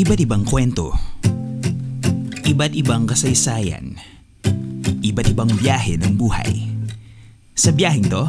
[0.00, 0.96] Iba't ibang kwento.
[2.48, 4.00] Iba't ibang kasaysayan.
[5.04, 6.72] Iba't ibang biyahe ng buhay.
[7.52, 8.24] Sa biyaheng to,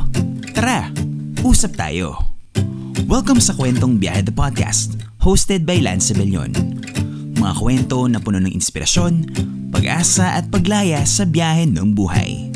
[0.51, 0.91] tara,
[1.39, 2.19] usap tayo.
[3.07, 6.51] Welcome sa Kwentong Biyahe the Podcast, hosted by Lance Bellon.
[7.39, 9.31] Mga kwento na puno ng inspirasyon,
[9.71, 12.51] pag-asa at paglaya sa biyahe ng buhay.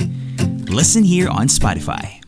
[0.68, 2.25] Listen here on Spotify.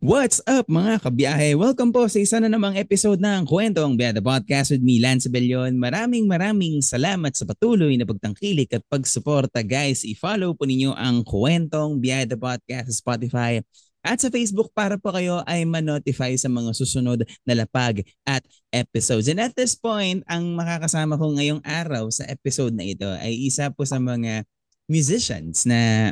[0.00, 1.60] What's up mga kabiyahe?
[1.60, 5.76] Welcome po sa isa na namang episode ng Kwentong Biyahe Podcast with me, Lance Bellon.
[5.76, 10.00] Maraming maraming salamat sa patuloy na pagtangkilik at pagsuporta guys.
[10.08, 13.60] I-follow po ninyo ang Kwentong Biyahe Podcast sa Spotify
[14.00, 18.40] at sa Facebook para po kayo ay ma-notify sa mga susunod na lapag at
[18.72, 19.28] episodes.
[19.28, 23.68] And at this point, ang makakasama ko ngayong araw sa episode na ito ay isa
[23.68, 24.48] po sa mga
[24.88, 26.08] musicians na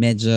[0.00, 0.32] medyo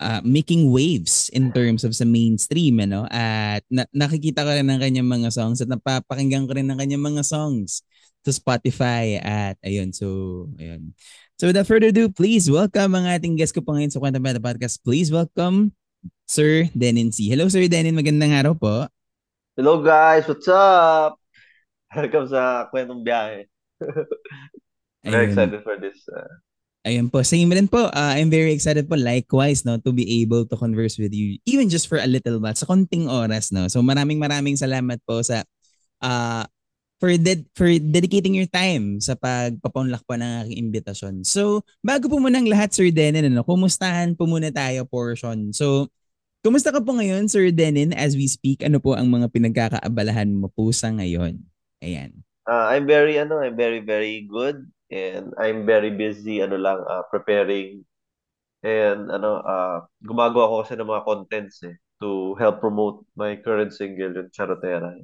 [0.00, 4.80] uh, making waves in terms of sa mainstream ano at na- nakikita ko rin ng
[4.80, 7.84] kanyang mga songs at napapakinggan ko rin ng kanyang mga songs
[8.24, 10.96] sa Spotify at ayun so ayun
[11.36, 14.40] so without further ado please welcome ang ating guest ko po ngayon sa Kwenta Bata
[14.40, 15.72] Podcast please welcome
[16.30, 17.28] Sir Denin C.
[17.28, 18.86] Hello Sir Denin, magandang araw po.
[19.58, 21.18] Hello guys, what's up?
[21.90, 23.50] Welcome sa Kwentong Biyahe.
[25.04, 26.30] Very excited for this uh,
[26.80, 27.92] Ayun po, same rin po.
[27.92, 31.68] Uh, I'm very excited po likewise no to be able to converse with you even
[31.68, 33.68] just for a little bit sa konting oras no.
[33.68, 35.44] So maraming maraming salamat po sa
[36.00, 36.48] uh,
[36.96, 41.24] for ded- for dedicating your time sa pagpapaunlak po ng aking imbitasyon.
[41.24, 45.56] So, bago po muna ang lahat Sir Denin, ano, kumustahan po muna tayo portion.
[45.56, 45.88] So,
[46.44, 48.60] kumusta ka po ngayon Sir Denin as we speak?
[48.60, 51.40] Ano po ang mga pinagkakaabalahan mo po sa ngayon?
[51.80, 52.20] Ayan.
[52.44, 57.06] Uh, I'm very ano, I'm very very good and I'm very busy ano lang uh,
[57.08, 57.86] preparing
[58.60, 63.72] and ano uh, gumagawa ko kasi ng mga contents eh to help promote my current
[63.72, 64.96] single yung Charotera.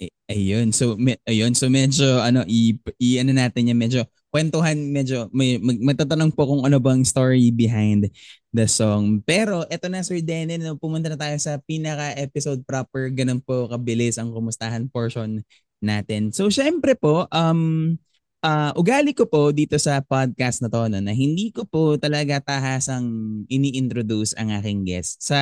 [0.00, 0.72] Eh, ayun.
[0.72, 5.60] So me, ayun so medyo ano i, i ano natin yan medyo kwentuhan medyo may
[5.60, 8.08] mag, matatanong po kung ano bang story behind
[8.48, 9.20] the song.
[9.28, 14.16] Pero eto na Sir Denin, pumunta na tayo sa pinaka episode proper ganun po kabilis
[14.16, 15.44] ang kumustahan portion
[15.82, 16.30] natin.
[16.32, 17.96] So syempre po, um,
[18.44, 22.40] uh, ugali ko po dito sa podcast na to no, na hindi ko po talaga
[22.40, 23.06] tahasang
[23.48, 25.20] ini-introduce ang aking guest.
[25.24, 25.38] Sa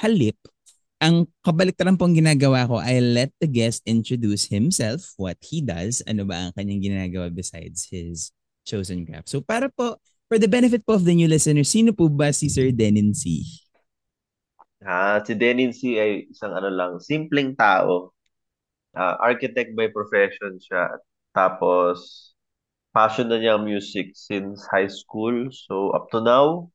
[0.00, 0.36] halip,
[0.98, 6.26] ang kabaliktaran pong ginagawa ko, I let the guest introduce himself, what he does, ano
[6.26, 8.34] ba ang kanyang ginagawa besides his
[8.66, 9.30] chosen craft.
[9.30, 12.50] So para po, for the benefit po of the new listeners, sino po ba si
[12.50, 13.46] Sir Denin C?
[14.82, 18.14] Ah, si Denin C ay isang ano lang, simpleng tao
[18.96, 21.00] uh, architect by profession siya.
[21.34, 22.30] Tapos,
[22.94, 25.50] passion na niya ang music since high school.
[25.52, 26.72] So, up to now,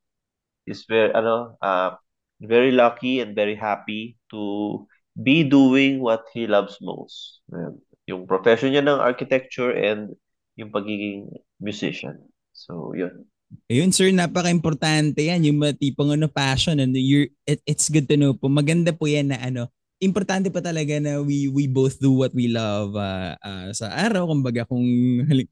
[0.68, 1.98] is very, ano, uh,
[2.44, 4.84] very lucky and very happy to
[5.16, 7.44] be doing what he loves most.
[7.52, 7.80] Ayan.
[8.04, 10.12] Yung profession niya ng architecture and
[10.60, 12.20] yung pagiging musician.
[12.52, 13.26] So, yun.
[13.70, 15.46] Ayun sir, napaka-importante yan.
[15.46, 16.82] Yung tipong ano, passion.
[16.82, 18.50] Ano, you're, it, it's good to know po.
[18.50, 19.70] Maganda po yan na ano,
[20.04, 24.28] importante pa talaga na we we both do what we love uh, uh, sa araw.
[24.30, 24.84] Kumbaga kung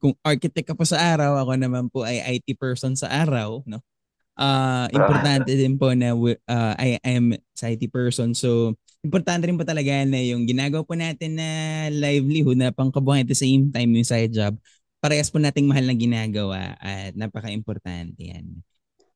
[0.00, 3.80] kung architect ka po sa araw, ako naman po ay IT person sa araw, no?
[4.32, 8.32] Uh, importante din po na uh, I, I am sa IT person.
[8.32, 8.72] So,
[9.04, 11.48] importante rin po talaga na yung ginagawa po natin na
[11.92, 14.56] livelihood na pangkabuhay at the same time yung side job,
[15.04, 18.64] parehas po nating mahal na ginagawa at napaka-importante yan.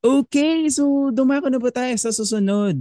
[0.05, 2.77] Okay, so dumako na po tayo sa susunod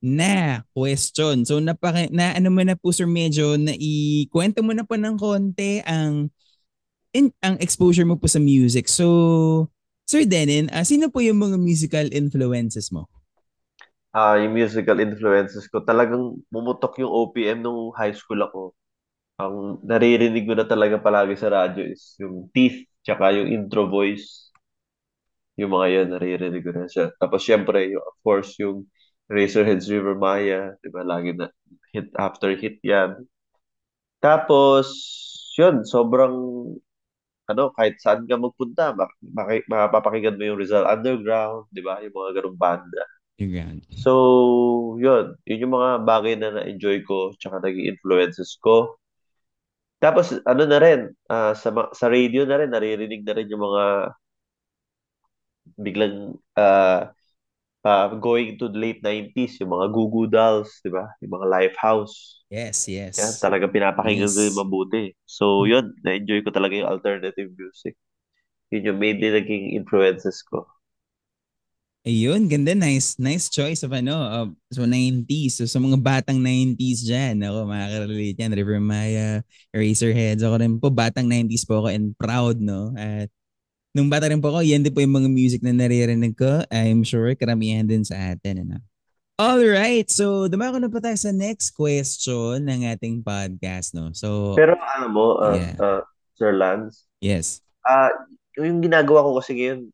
[0.00, 1.44] na question.
[1.44, 5.16] So napaka, na ano mo na po sir medyo na ikwento mo na po ng
[5.20, 6.32] konti ang
[7.12, 8.88] in, ang exposure mo po sa music.
[8.88, 9.68] So
[10.10, 13.06] Sir Denin, uh, sino po yung mga musical influences mo?
[14.10, 18.74] Ah, uh, yung musical influences ko talagang bumutok yung OPM nung high school ako.
[19.38, 24.50] Ang naririnig ko na talaga palagi sa radyo is yung Teeth tsaka yung intro voice.
[25.54, 27.14] Yung mga yun, naririnig ko na siya.
[27.14, 28.90] Tapos syempre, yung, of course, yung
[29.30, 31.06] Razorheads River Maya, di ba?
[31.06, 31.46] Lagi na
[31.94, 33.22] hit after hit yan.
[34.18, 34.90] Tapos,
[35.54, 36.34] yun, sobrang,
[37.50, 42.02] ano, kahit saan ka magpunta, mak- mak- mapapakinggan mo yung Rizal Underground, di ba?
[42.02, 43.02] Yung mga ganung banda.
[43.40, 43.54] Yung
[43.94, 44.12] So,
[45.00, 45.38] yun.
[45.48, 48.98] Yun yung mga bagay na na-enjoy ko, tsaka naging influences ko.
[50.02, 51.00] Tapos, ano na rin,
[51.30, 53.84] uh, sa, sa radio na rin, naririnig na rin yung mga
[55.80, 57.08] biglang uh,
[57.84, 61.08] uh, going to the late 90s, yung mga Goo Goo Dolls, di ba?
[61.24, 62.44] Yung mga Lifehouse.
[62.50, 63.16] Yes, yes.
[63.16, 64.36] Yan, talaga pinapakinggan yes.
[64.36, 65.04] ko yung mabuti.
[65.24, 65.68] So, hmm.
[65.70, 67.94] yun, na-enjoy ko talaga yung alternative music.
[68.70, 70.66] Yun yung mainly naging influences ko.
[72.00, 72.72] Ayun, ganda.
[72.72, 75.60] Nice, nice choice of ano, uh, so 90s.
[75.60, 78.56] So sa mga batang 90s dyan, ako makaka-relate yan.
[78.56, 80.40] River Maya, Eraserheads.
[80.40, 82.96] Ako rin po, batang 90s po ako and proud, no?
[82.96, 83.28] At
[83.90, 86.62] nung bata rin po ako, yan din po yung mga music na naririnig ko.
[86.70, 88.78] I'm sure karamihan din sa atin, ano?
[89.40, 94.12] Alright, so dumako na po tayo sa next question ng ating podcast, no?
[94.12, 95.74] So, Pero ano mo, uh, yeah.
[95.80, 96.02] uh,
[96.36, 97.64] Sir Lance, Yes.
[97.82, 98.12] ah
[98.60, 99.88] yung ginagawa ko kasi ngayon,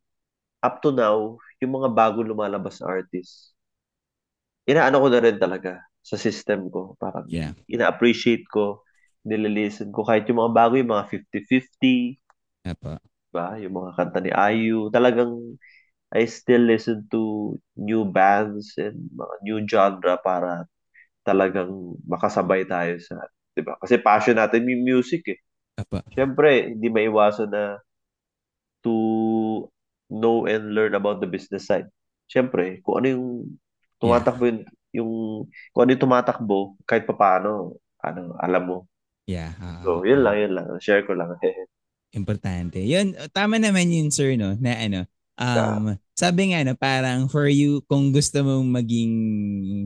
[0.59, 3.55] up to now, yung mga bago lumalabas na artists,
[4.67, 6.99] inaano ko na rin talaga sa system ko.
[6.99, 7.55] Parang Yeah.
[7.71, 8.83] ina-appreciate ko,
[9.23, 10.03] nililisten ko.
[10.03, 12.19] Kahit yung mga bago, yung mga 50-50,
[12.67, 12.99] Apo.
[13.37, 13.53] Ba?
[13.61, 14.89] Yung mga kanta ni IU.
[14.89, 15.33] Talagang
[16.13, 20.65] I still listen to new bands and mga new genre para
[21.27, 23.17] talagang makasabay tayo sa,
[23.55, 23.75] 'di ba?
[23.83, 25.39] Kasi passion natin yung music eh.
[25.77, 26.01] Apo.
[26.13, 27.63] Siyempre, hindi maiwasan na
[28.83, 29.69] to
[30.09, 31.87] know and learn about the business side.
[32.31, 33.27] Siyempre, kung ano yung
[34.01, 34.23] Yeah.
[34.25, 34.61] tumatakbo yung,
[34.95, 35.11] yung
[35.73, 36.57] kung ano yung tumatakbo,
[36.87, 38.77] kahit papaano, ano, alam mo.
[39.25, 39.53] Yeah.
[39.61, 40.67] ah, So, ah, yun lang, yun lang.
[40.81, 41.37] Share ko lang.
[42.15, 42.79] Importante.
[42.79, 44.55] Yun, tama naman yun, sir, no?
[44.57, 44.99] Na ano,
[45.35, 49.13] um, sabi nga, no, parang for you, kung gusto mong maging,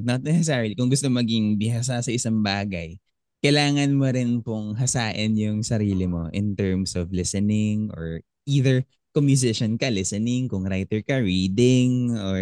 [0.06, 2.96] not necessarily, kung gusto maging bihasa sa isang bagay,
[3.42, 9.28] kailangan mo rin pong hasain yung sarili mo in terms of listening or either kung
[9.28, 12.42] musician ka, listening, kung writer ka, reading, or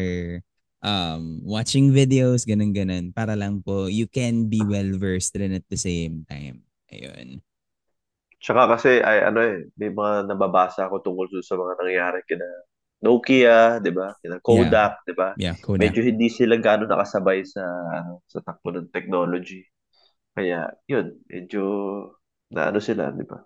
[0.83, 6.27] um, watching videos, ganun-ganun, para lang po you can be well-versed rin at the same
[6.27, 6.61] time.
[6.91, 7.41] Ayun.
[8.39, 12.47] Tsaka kasi, ay, ano eh, may mga nababasa ako tungkol sa mga nangyayari kina
[12.99, 14.11] Nokia, di ba?
[14.19, 14.43] Kina Yeah.
[14.43, 15.29] Kodak, di ba?
[15.39, 15.91] Yeah, Kodak.
[15.91, 17.63] Medyo hindi sila gaano nakasabay sa,
[18.27, 19.63] sa takbo ng technology.
[20.35, 21.63] Kaya, yun, medyo,
[22.51, 23.39] na ano sila, di ba?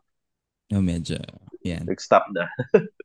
[0.73, 1.21] No, medyo,
[1.61, 1.85] yan.
[1.85, 2.49] Nag-stop na.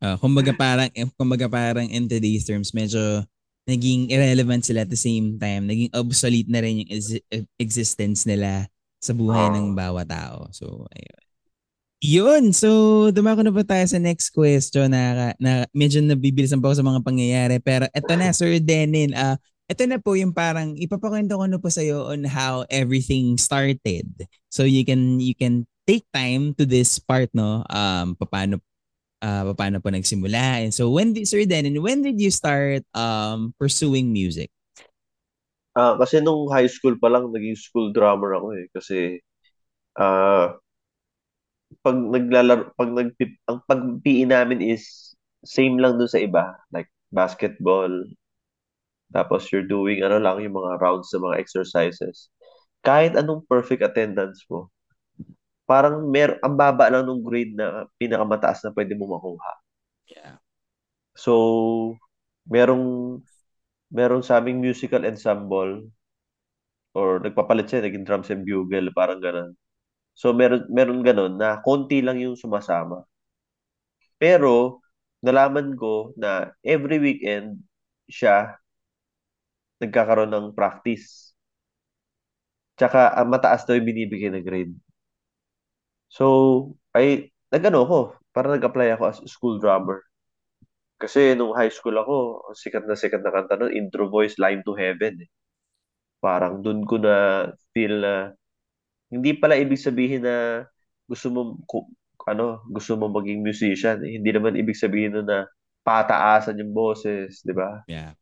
[0.01, 3.25] Uh, kumbaga parang, eh, kumbaga parang in today's terms, medyo
[3.69, 5.69] naging irrelevant sila at the same time.
[5.69, 7.25] Naging obsolete na rin yung ex-
[7.61, 8.65] existence nila
[8.97, 9.77] sa buhay ng Oo.
[9.77, 10.49] bawat tao.
[10.57, 11.28] So, ayun.
[11.99, 12.55] Yun.
[12.55, 16.87] So, dumako na pa tayo sa next question na, na medyo nabibilisan pa ako sa
[16.87, 17.57] mga pangyayari.
[17.59, 19.11] Pero eto na, Sir Denin.
[19.15, 19.35] Uh,
[19.69, 24.09] ito na po yung parang ipapakwento ko na po sa iyo on how everything started.
[24.49, 28.61] So you can you can take time to this part no um paano
[29.21, 33.53] uh paano po nagsimula and so when did Sir Denin when did you start um
[33.61, 34.49] pursuing music?
[35.79, 38.67] Ah, kasi nung high school pa lang, naging school drummer ako eh.
[38.75, 39.23] Kasi,
[39.95, 40.59] ah,
[41.85, 43.13] pag naglalaro, pag nag
[43.49, 46.57] ang pag PE namin is same lang dun sa iba.
[46.75, 47.91] Like, basketball,
[49.13, 52.29] tapos you're doing, ano lang, yung mga rounds sa mga exercises.
[52.85, 54.69] Kahit anong perfect attendance mo,
[55.69, 59.53] parang mer ang baba lang nung grade na pinakamataas na pwede mo makuha.
[60.09, 60.37] Yeah.
[61.17, 61.97] So,
[62.49, 63.21] merong
[63.93, 65.89] merong sa aming musical ensemble
[66.97, 69.53] or nagpapalit siya, naging drums and bugle, parang ganun.
[70.19, 73.07] So, meron, meron ganun na konti lang yung sumasama.
[74.19, 74.83] Pero,
[75.23, 77.63] nalaman ko na every weekend
[78.11, 78.59] siya
[79.83, 81.35] nagkakaroon ng practice.
[82.79, 84.75] Tsaka, ang mataas daw yung binibigay na grade.
[86.09, 86.25] So,
[86.97, 87.99] ay, nagano ako,
[88.35, 90.03] para nag-apply ako as school drummer.
[90.99, 92.17] Kasi nung high school ako,
[92.59, 95.23] sikat na sikat na kanta nun, intro voice, Line to Heaven.
[95.23, 95.31] Eh.
[96.19, 98.15] Parang dun ko na feel na
[99.09, 100.65] hindi pala ibig sabihin na
[101.09, 101.41] gusto mo
[102.29, 104.05] ano, gusto mo maging musician.
[104.05, 104.21] Eh.
[104.21, 105.49] Hindi naman ibig sabihin nun na
[105.81, 107.81] pataasan yung boses, di ba?
[107.89, 108.13] Yeah.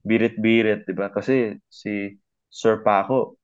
[0.00, 1.12] Birit-birit, di ba?
[1.12, 2.16] Kasi si
[2.48, 3.36] Sir Paco,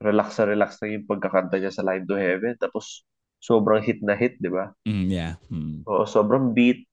[0.00, 2.56] relax na relax na yung pagkakanta niya sa Line to Heaven.
[2.56, 3.04] Tapos
[3.40, 4.72] sobrang hit na hit, di ba?
[4.88, 5.36] Mm, yeah.
[5.52, 5.84] Mm.
[5.84, 6.88] Oo, sobrang beat.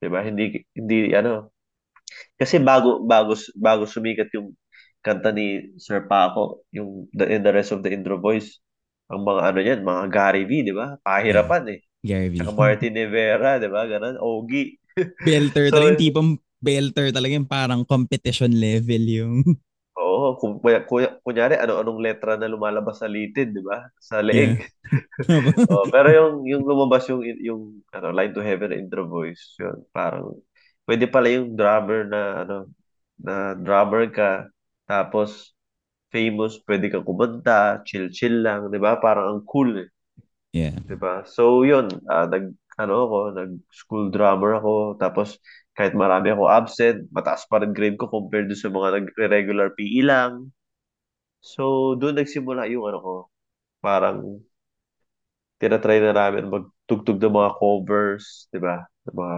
[0.00, 0.24] Di ba?
[0.24, 1.52] Hindi, hindi, ano.
[2.40, 4.56] Kasi bago, bago, bago sumikat yung
[5.04, 8.58] kanta ni Sir Paco, yung the, in the rest of the intro voice,
[9.12, 10.96] ang mga ano yan, mga Gary V, di ba?
[11.04, 11.80] Pahirapan eh.
[12.00, 12.40] Gary V.
[12.40, 13.84] Tsaka Martin Rivera, di ba?
[13.84, 14.80] Ganon, Ogie.
[15.28, 16.30] belter So, talaga yung tipong
[16.64, 19.36] belter talaga yung parang competition level yung
[19.94, 23.86] Oo, kung, kuya, kuya, kunyari, ano-anong letra na lumalabas sa litid, di ba?
[24.02, 24.58] Sa leeg.
[25.70, 27.62] oh, pero yung yung lumabas yung yung
[27.94, 30.34] ano, Line to Heaven intro voice, yun, parang
[30.88, 32.56] pwede pala yung drummer na ano
[33.14, 34.50] na drummer ka
[34.88, 35.54] tapos
[36.14, 38.98] famous, pwede kang kumanta, chill-chill lang, 'di ba?
[39.02, 39.88] Parang ang cool, eh,
[40.52, 40.78] yeah.
[40.88, 41.24] 'di ba?
[41.28, 45.38] So, yun, ah, nag ano ako, nag school drummer ako, tapos
[45.78, 50.50] kahit marami ako absent, mataas pa rin grade ko compared sa mga nagre-regular PE lang.
[51.42, 53.14] So, doon nagsimula yung ano ko,
[53.84, 54.42] parang
[55.60, 58.84] tinatry na namin magtugtog ng mga covers, di ba?
[59.08, 59.36] Ng mga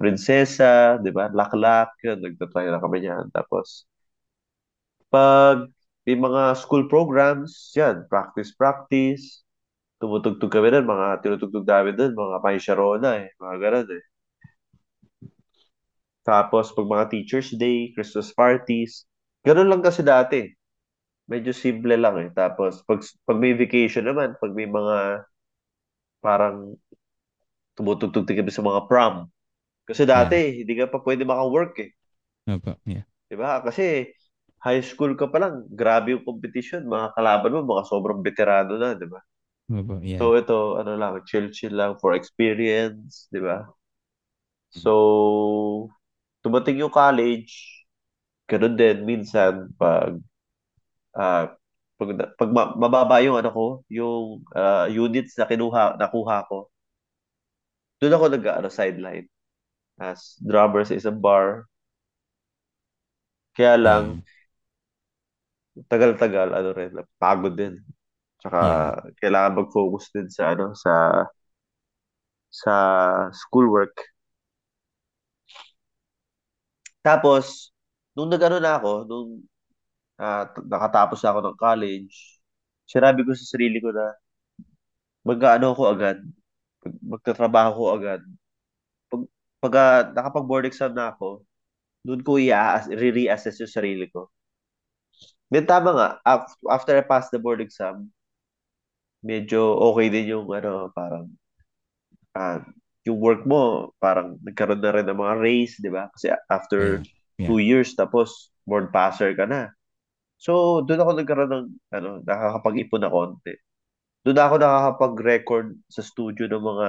[0.00, 0.72] prinsesa,
[1.04, 1.30] di ba?
[1.30, 3.28] Laklak, yun, nagtatry na kami yan.
[3.30, 3.86] Tapos,
[5.12, 5.68] pag
[6.08, 9.44] may mga school programs, yan, practice-practice,
[10.02, 14.04] tumutugtog kami doon, mga tinutugtog namin doon, mga May Sharona eh, mga ganun eh.
[16.22, 19.06] Tapos, pag mga Teacher's Day, Christmas parties,
[19.42, 20.46] ganun lang kasi dati.
[21.30, 22.28] Medyo simple lang eh.
[22.34, 25.26] Tapos, pag, pag may vacation naman, pag may mga
[26.22, 26.78] parang
[27.76, 29.26] tumutugtog kami sa mga prom.
[29.88, 30.62] Kasi dati, Yeah.
[30.62, 31.90] hindi ka pa pwede maka-work eh.
[32.46, 32.78] Opo.
[32.86, 33.04] Yeah.
[33.30, 33.62] Diba?
[33.64, 34.12] Kasi
[34.66, 36.82] high school ka pa lang, grabe yung competition.
[36.86, 39.20] Mga kalaban mo, mga sobrang veterano na, di ba?
[40.02, 40.18] Yeah.
[40.18, 43.66] So ito, ano lang, chill-chill lang for experience, di ba?
[44.70, 44.92] So,
[46.42, 47.84] tumating yung college,
[48.50, 50.18] ganun din, minsan, pag,
[51.16, 51.52] ah,
[51.98, 56.68] pag, pag ma- mababa yung ano ko, yung ah, units na kinuha, nakuha ko,
[58.00, 59.26] doon ako nag ano, sideline
[60.00, 61.66] as drummer sa isang bar.
[63.56, 64.20] Kaya lang, Yeah.
[65.90, 67.80] Tagal-tagal, ano rin, pagod din.
[68.40, 68.92] Tsaka, Yeah.
[69.22, 70.92] kailangan mag-focus din sa, ano, sa,
[72.50, 72.76] sa
[73.34, 74.12] schoolwork.
[77.02, 77.70] Tapos,
[78.14, 79.28] nung nag-ano na ako, nung
[80.20, 82.14] ah, t- nakatapos na ako ng college,
[82.88, 84.14] sinabi ko sa sarili ko na
[85.28, 86.18] mag-ano ako agad,
[86.84, 88.20] mag- magtatrabaho ko agad.
[89.10, 89.22] Pag,
[89.62, 91.44] pag ah, nakapag-board exam na ako,
[92.06, 94.30] doon ko i-reassess yung sarili ko.
[95.52, 98.08] Then tama nga, af- after I pass the board exam,
[99.22, 101.26] medyo okay din yung ano, parang
[102.36, 102.60] ah,
[103.02, 106.08] yung work mo, parang nagkaroon na rin ng mga raise, di ba?
[106.14, 107.02] Kasi after
[107.38, 107.48] Yeah.
[107.50, 109.74] two years, tapos board passer ka na.
[110.38, 113.54] So, doon ako nagkaroon ng, ano, nakakapag-ipon na konti.
[114.26, 116.88] Doon ako nakakapag-record sa studio ng mga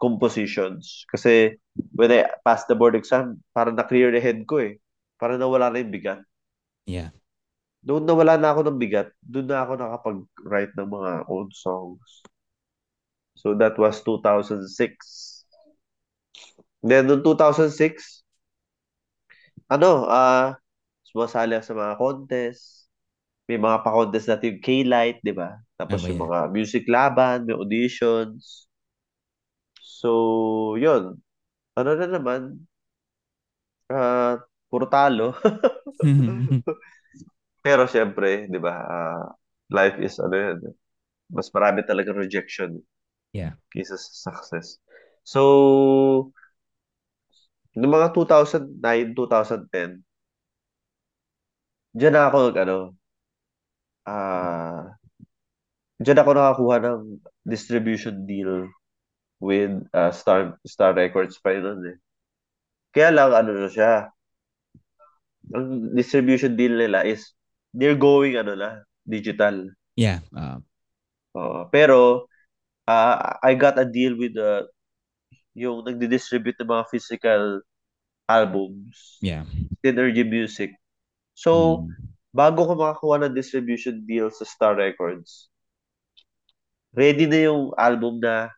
[0.00, 1.04] compositions.
[1.10, 1.56] Kasi,
[1.94, 4.78] when I passed the board exam, parang na-clear the head ko eh.
[5.20, 6.22] Parang nawala na yung bigat.
[6.86, 7.10] Yeah.
[7.80, 12.20] Doon nawala na ako ng bigat, doon na ako nakapag-write ng mga old songs.
[13.40, 15.48] So, that was 2006.
[16.84, 18.20] Then, noong 2006,
[19.72, 20.60] ano, ah,
[21.08, 22.62] sumasali ako sa mga contest.
[23.48, 25.56] May mga pa-contest natin yung K-Light, di ba?
[25.80, 28.68] Tapos Opo, yung mga music laban, may auditions.
[29.80, 31.20] So, yun.
[31.76, 32.66] Ano na naman,
[33.90, 34.38] ah,
[34.70, 35.34] puro talo.
[37.64, 39.24] Pero syempre, di ba, ah,
[39.70, 40.58] life is ano yan,
[41.32, 42.80] mas marami talaga rejection
[43.32, 43.52] Yeah.
[43.72, 44.78] kaysa sa success.
[45.24, 46.32] So,
[47.78, 49.90] noong mga 2009, 2010,
[51.98, 52.76] diyan na ako nag ano,
[54.04, 54.98] ah,
[56.02, 57.00] diyan ako nakakuha ng
[57.52, 58.66] distribution deal
[59.40, 61.96] with ah, Star Star Records pa yun nun eh.
[62.94, 63.92] Kaya lang ano na siya,
[65.54, 67.34] ang distribution deal nila is
[67.72, 69.70] they're going ano na, digital.
[69.94, 70.22] Yeah.
[70.34, 70.58] Uh,
[71.36, 71.66] Oo.
[71.70, 72.26] pero
[72.86, 74.66] ah, I got a deal with the
[75.54, 77.62] yung nagdi-distribute ng mga physical
[78.30, 79.42] albums, yeah.
[79.82, 80.70] Synergy Music.
[81.34, 82.14] So, Mm.
[82.30, 85.50] bago ko makakuha ng distribution deal sa Star Records,
[86.94, 88.50] ready na yung album na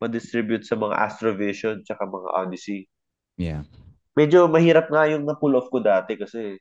[0.00, 2.88] ma-distribute sa mga Astrovision tsaka mga Odyssey.
[3.36, 3.68] Yeah.
[4.16, 6.56] Medyo mahirap nga yung na-pull off ko dati kasi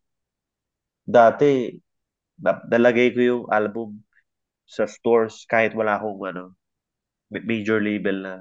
[1.07, 1.71] dati
[2.43, 3.99] nalagay ko yung album
[4.67, 6.45] sa stores kahit wala akong ano,
[7.31, 8.33] ma- major label na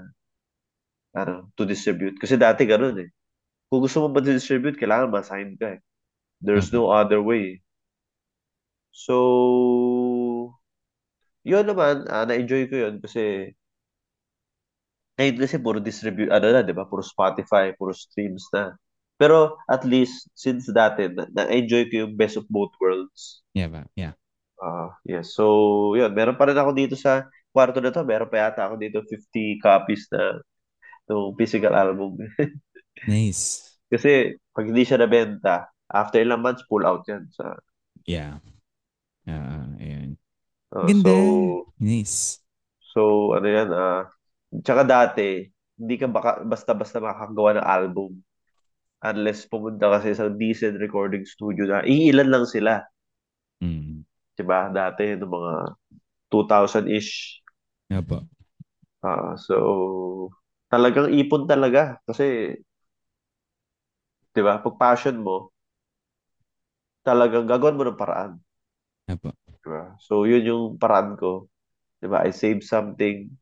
[1.17, 2.17] ano, to distribute.
[2.21, 3.09] Kasi dati ganun eh.
[3.71, 5.81] Kung gusto mo ma-distribute, kailangan ma-sign ka eh.
[6.43, 7.63] There's no other way.
[8.93, 10.55] So,
[11.47, 13.53] yun naman, ah, na-enjoy ko yun kasi
[15.17, 16.89] ngayon kasi puro distribute, ano na, di ba?
[16.91, 18.63] Puro Spotify, puro streams na.
[19.19, 23.43] Pero at least, since dati, na- na-enjoy ko yung best of both worlds.
[23.53, 23.69] Yeah.
[23.69, 23.83] Ba?
[23.99, 24.15] Yeah.
[24.63, 25.35] Ah, yes.
[25.35, 25.45] So,
[25.99, 26.15] yun.
[26.15, 28.07] Meron pa rin ako dito sa kwarto na to.
[28.07, 30.39] Meron pa yata ako dito 50 copies na
[31.11, 32.15] ng physical album.
[33.07, 33.79] Nice.
[33.87, 37.27] Kasi pag hindi siya nabenta, after ilang months, pull out yan.
[37.31, 37.55] Sa,
[38.07, 38.43] Yeah.
[39.29, 40.11] Uh, ayun.
[40.73, 41.13] ah, Ganda.
[41.13, 41.15] so,
[41.79, 42.41] Nice.
[42.81, 43.01] so,
[43.37, 44.09] ano yan, ah,
[44.65, 45.47] tsaka dati,
[45.79, 48.11] hindi ka baka, basta-basta makakagawa ng album
[49.03, 52.83] unless pumunta kasi sa decent recording studio na iilan lang sila.
[53.63, 54.03] Mm.
[54.35, 54.71] Diba?
[54.71, 55.55] Dati, no mga
[56.31, 57.43] 2000-ish.
[57.91, 58.27] Opo.
[59.03, 60.31] Ah, so,
[60.71, 61.99] talagang ipon talaga.
[62.05, 62.55] Kasi,
[64.35, 65.51] di ba, pag passion mo,
[67.03, 68.33] talagang gagawin mo ng paraan.
[69.09, 69.33] Opo.
[69.63, 69.97] Di ba?
[70.03, 71.49] So, yun yung paraan ko.
[71.99, 72.23] Di ba?
[72.27, 73.33] I save something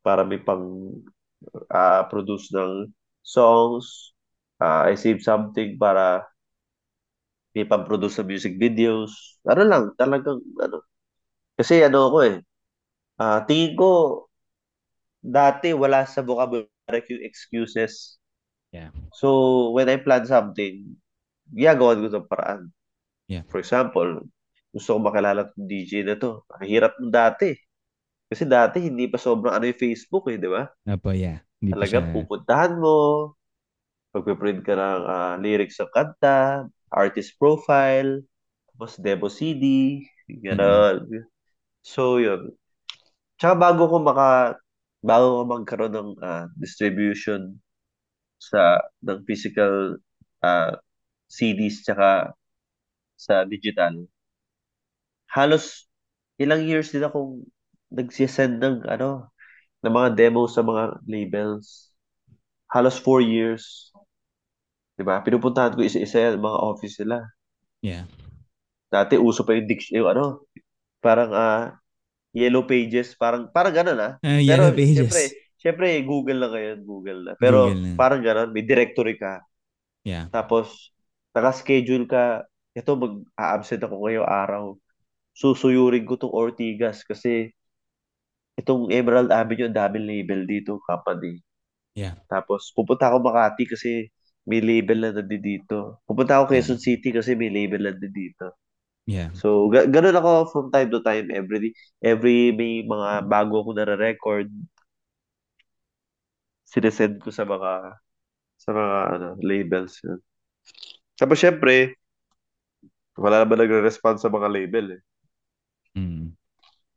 [0.00, 0.96] para may pang
[1.70, 2.88] ah, produce ng
[3.22, 4.16] songs.
[4.60, 6.28] Uh, I save something para
[7.56, 9.40] may pang-produce sa music videos.
[9.48, 10.86] Ano lang, talagang ano.
[11.58, 12.36] Kasi ano ako eh,
[13.18, 13.90] uh, tingin ko
[15.20, 18.16] dati wala sa vocabulary yung excuses.
[18.70, 18.94] Yeah.
[19.18, 20.94] So, when I plan something,
[21.50, 22.62] ginagawa ko ng paraan.
[23.26, 23.42] Yeah.
[23.50, 24.30] For example,
[24.70, 26.46] gusto ko makilala ng DJ na to.
[26.54, 27.50] Ang hirap ng dati.
[28.30, 30.70] Kasi dati hindi pa sobrang ano yung Facebook eh, di ba?
[30.86, 31.42] Apo, yeah.
[31.58, 32.14] Hindi Talagang siya...
[32.14, 32.94] pupuntahan mo,
[34.10, 38.22] pagpiprint ka ng uh, lyrics ng kanta, artist profile,
[38.74, 41.06] tapos demo CD, gano'n.
[41.06, 41.24] Mm-hmm.
[41.82, 42.54] So, yun.
[43.40, 44.58] Tsaka bago ko maka,
[45.00, 47.56] bago ko magkaroon ng uh, distribution
[48.40, 50.00] sa ng physical
[50.44, 50.72] uh,
[51.30, 52.34] CDs tsaka
[53.16, 54.08] sa digital,
[55.30, 55.86] halos
[56.40, 57.46] ilang years din akong
[57.92, 59.30] nagsisend ng ano,
[59.84, 61.92] ng mga demos sa mga labels.
[62.70, 63.89] Halos four years.
[65.00, 65.16] Diba?
[65.24, 67.24] Pinupuntahan ko isa-isa yung mga office nila.
[67.80, 68.04] Yeah.
[68.92, 70.44] Dati uso pa yung diction, yung ano,
[71.00, 71.72] parang uh,
[72.36, 74.12] yellow pages, parang parang gano'n ah.
[74.20, 75.08] Uh, yellow Pero pages.
[75.08, 75.22] syempre,
[75.56, 77.32] syempre Google na ngayon, Google na.
[77.40, 77.96] Pero Google na.
[77.96, 79.40] parang gano'n, may directory ka.
[80.04, 80.28] Yeah.
[80.28, 80.92] Tapos
[81.32, 82.44] naka-schedule ka,
[82.76, 84.64] ito mag-a-absent ako ngayong araw.
[85.32, 87.56] Susuyurin ko tong Ortigas kasi
[88.60, 91.40] itong Emerald Avenue, ang daming label dito, company.
[91.96, 92.20] Yeah.
[92.28, 94.12] Tapos, pupunta ako Makati kasi
[94.48, 96.00] may label na dito.
[96.08, 96.86] Pupunta ako Quezon yeah.
[96.86, 98.56] City kasi may label na dito.
[99.08, 99.34] Yeah.
[99.34, 101.28] So, ga- ganun ako from time to time.
[101.34, 104.48] Every, every may mga bago ako na-record,
[106.64, 107.98] sinesend ko sa mga
[108.60, 109.98] sa mga ano, labels.
[110.04, 110.20] Yun.
[111.16, 111.96] Tapos, syempre,
[113.18, 115.02] wala naman nagre-respond sa mga label eh.
[115.98, 116.32] Mm.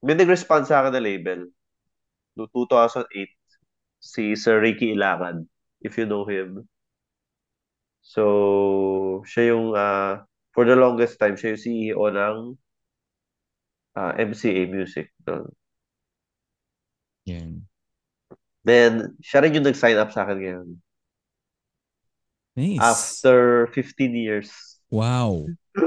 [0.04, 1.50] May nag-respond sa akin na label.
[2.36, 3.10] No 2008,
[4.02, 5.48] si Sir Ricky Ilacan,
[5.82, 6.68] if you know him.
[8.04, 12.38] So, siya yung, uh, for the longest time, siya yung CEO ng
[13.96, 15.10] uh, MCA Music.
[15.24, 15.48] No?
[17.26, 17.64] Yan.
[18.68, 20.68] Then, siya rin yung nag-sign up sa akin ngayon.
[22.60, 22.84] Nice.
[22.84, 24.52] After 15 years.
[24.92, 25.48] Wow.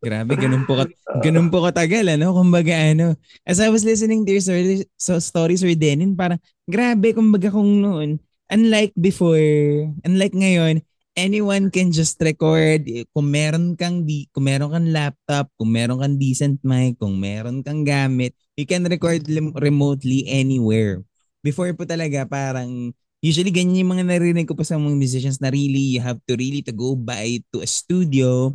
[0.00, 2.32] Grabe, ganun po, kat- ganun po katagal, ano?
[2.32, 7.12] Kumbaga, ano, as I was listening to your story, so stories with Denin, parang, grabe,
[7.12, 8.16] kumbaga kung noon,
[8.48, 9.36] unlike before,
[10.00, 10.80] unlike ngayon,
[11.14, 12.86] anyone can just record.
[13.10, 17.62] Kung meron kang, di, kung meron kang laptop, kung meron kang decent mic, kung meron
[17.62, 21.02] kang gamit, you can record lim- remotely anywhere.
[21.40, 25.48] Before po talaga, parang, usually ganyan yung mga narinig ko pa sa mga musicians na
[25.48, 28.52] really, you have to really to go by to a studio,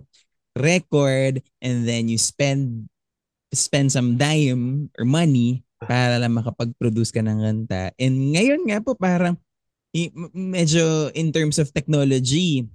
[0.56, 2.88] record and then you spend
[3.52, 7.92] spend some dime or money para lang makapag-produce ka ng kanta.
[8.00, 9.36] And ngayon nga po parang
[10.36, 12.68] medyo in terms of technology,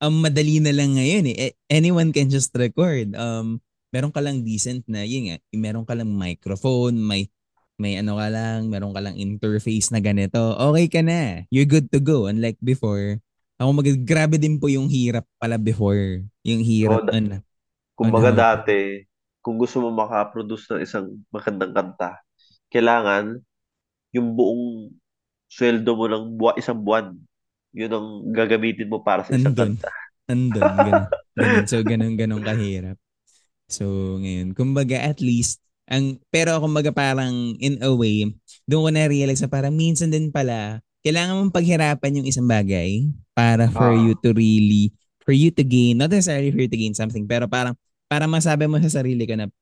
[0.00, 1.52] um, madali na lang ngayon eh.
[1.68, 3.12] Anyone can just record.
[3.14, 3.60] Um,
[3.92, 7.28] meron ka lang decent na, yun nga, meron ka lang microphone, may
[7.76, 10.38] may ano ka lang, meron ka lang interface na ganito.
[10.72, 11.44] Okay ka na.
[11.52, 12.30] You're good to go.
[12.30, 13.18] Unlike before,
[13.58, 16.24] ako mag grabe din po yung hirap pala before.
[16.46, 17.42] Yung hirap oh, na.
[17.98, 19.02] Kumbaga ano, dati,
[19.42, 22.22] kung gusto mo makaproduce ng isang magandang kanta,
[22.70, 23.42] kailangan
[24.14, 24.94] yung buong
[25.52, 27.12] sweldo mo ng buwan, isang buwan,
[27.76, 29.88] yun ang gagamitin mo para sa isang andun, kanta.
[30.32, 31.06] Andun, ganun,
[31.40, 31.66] ganun.
[31.68, 32.96] So, ganun, ganun kahirap.
[33.68, 38.32] So, ngayon, kumbaga at least, ang, pero kumbaga parang in a way,
[38.64, 43.68] doon ko na-realize na parang minsan din pala, kailangan mong paghirapan yung isang bagay para
[43.68, 44.88] for uh, you to really,
[45.20, 47.76] for you to gain, not necessarily for you to gain something, pero parang,
[48.08, 49.52] para masabi mo sa sarili ko na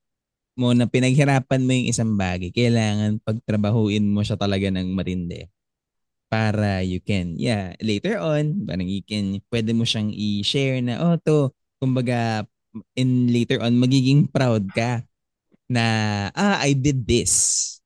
[0.58, 5.46] mo na pinaghirapan mo yung isang bagay, kailangan pagtrabahuin mo siya talaga ng matindi
[6.30, 11.18] para you can, yeah, later on, parang you can, pwede mo siyang i-share na, oh,
[11.18, 11.50] to,
[11.82, 12.46] kumbaga,
[12.94, 15.02] in later on, magiging proud ka
[15.66, 15.84] na,
[16.38, 17.80] ah, I did this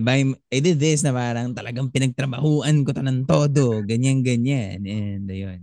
[0.00, 4.80] Diba, I did this na parang talagang pinagtrabahuan ko to ng todo, ganyan-ganyan.
[4.88, 5.60] And ayun.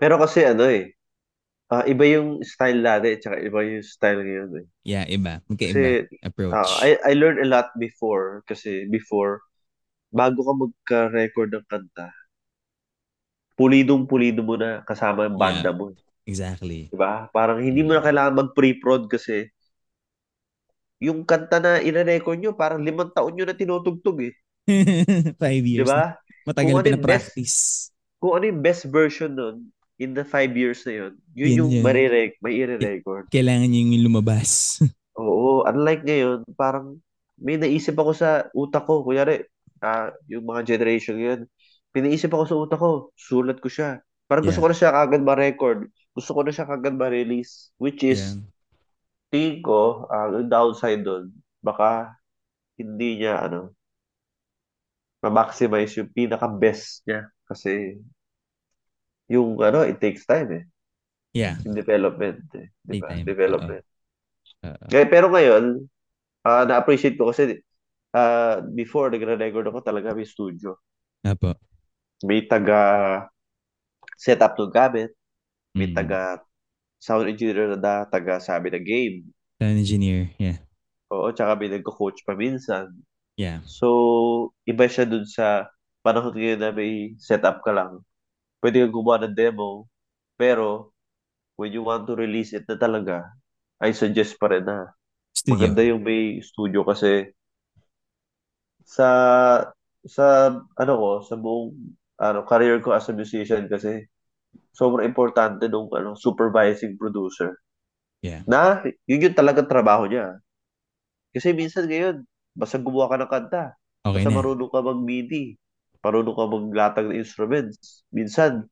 [0.00, 0.96] Pero kasi ano eh,
[1.68, 4.66] uh, iba yung style dati tsaka iba yung style ngayon eh.
[4.80, 5.44] Yeah, iba.
[5.44, 6.56] Magkaiba kasi, approach.
[6.56, 9.44] Uh, I, I learned a lot before kasi before,
[10.14, 12.14] bago ka magka-record ng kanta,
[13.58, 15.90] pulidong-pulido mo na kasama yung banda yeah, mo.
[16.22, 16.80] Exactly.
[16.94, 17.26] Diba?
[17.34, 19.50] Parang hindi mo na kailangan mag-pre-prod kasi
[21.02, 24.34] yung kanta na ina-record nyo, parang limang taon nyo na tinutugtog eh.
[25.42, 25.90] five years.
[25.90, 26.14] Diba?
[26.46, 27.56] Matagal kung ano practice
[28.22, 29.56] Kung ano yung best version nun,
[30.00, 31.82] in the five years na yun, yun, yun yung yun.
[31.84, 33.28] Marirec, may i-record.
[33.28, 34.80] Kailangan nyo yung lumabas.
[35.18, 36.98] Oo, unlike ngayon, parang
[37.38, 39.46] may naisip ako sa utak ko, kunyari,
[39.82, 41.40] uh, yung mga generation yun,
[41.90, 44.02] piniisip ako sa utak ko, sulat ko siya.
[44.26, 44.66] Parang gusto Yeah.
[44.66, 45.80] ko na siya kagad ma-record.
[46.14, 47.70] Gusto ko na siya kagad ma-release.
[47.78, 48.50] Which is, Yeah.
[49.34, 52.14] tingin ko, ah, ang downside doon, baka
[52.78, 53.74] hindi niya, ano,
[55.24, 57.30] ma-maximize yung pinaka-best niya.
[57.48, 57.98] Kasi,
[59.32, 60.64] yung, ano, it takes time eh.
[61.34, 61.58] Yeah.
[61.66, 62.70] Yung development eh.
[62.84, 63.08] Di Take ba?
[63.10, 63.24] time.
[63.26, 63.84] Development.
[64.64, 64.86] Oo.
[64.86, 65.64] Kaya, pero ngayon,
[66.44, 67.63] ah, na-appreciate ko kasi,
[68.14, 70.78] ah, before, nagre-record ako talaga may studio.
[71.20, 71.52] Apo.
[72.22, 72.78] May taga
[74.16, 75.10] set up ng gamit,
[75.74, 75.96] may Mm.
[75.98, 76.20] taga
[77.02, 79.28] sound engineer na da, taga sabi na game.
[79.58, 80.30] Sound engineer.
[80.38, 80.62] Yeah.
[81.12, 82.94] Oo, tsaka may nagko-coach pa minsan.
[83.34, 83.60] Yeah.
[83.66, 85.68] So, iba siya dun sa
[86.00, 88.00] panahon ngayon na may setup ka lang.
[88.62, 89.90] Pwede kang gumawa ng demo,
[90.38, 90.94] pero
[91.58, 93.26] when you want to release it na talaga,
[93.82, 94.94] I suggest pa rin na
[95.34, 95.50] Studio.
[95.50, 97.34] maganda yung may studio kasi
[98.86, 99.08] sa
[100.04, 100.26] sa
[100.78, 101.72] ano ko, sa buong
[102.20, 104.04] ano career ko as a musician kasi
[104.76, 107.58] sobrang importante nung ano supervising producer.
[108.24, 108.42] Yeah.
[108.48, 110.38] Na yun yung talagang trabaho niya.
[111.34, 112.24] Kasi minsan ngayon,
[112.56, 113.64] basta gumawa ka ng kanta,
[114.04, 114.36] Okay basta na.
[114.38, 115.44] marunong ka mag-MIDI,
[116.04, 118.06] marunong ka maglatag ng instruments.
[118.14, 118.66] Minsan,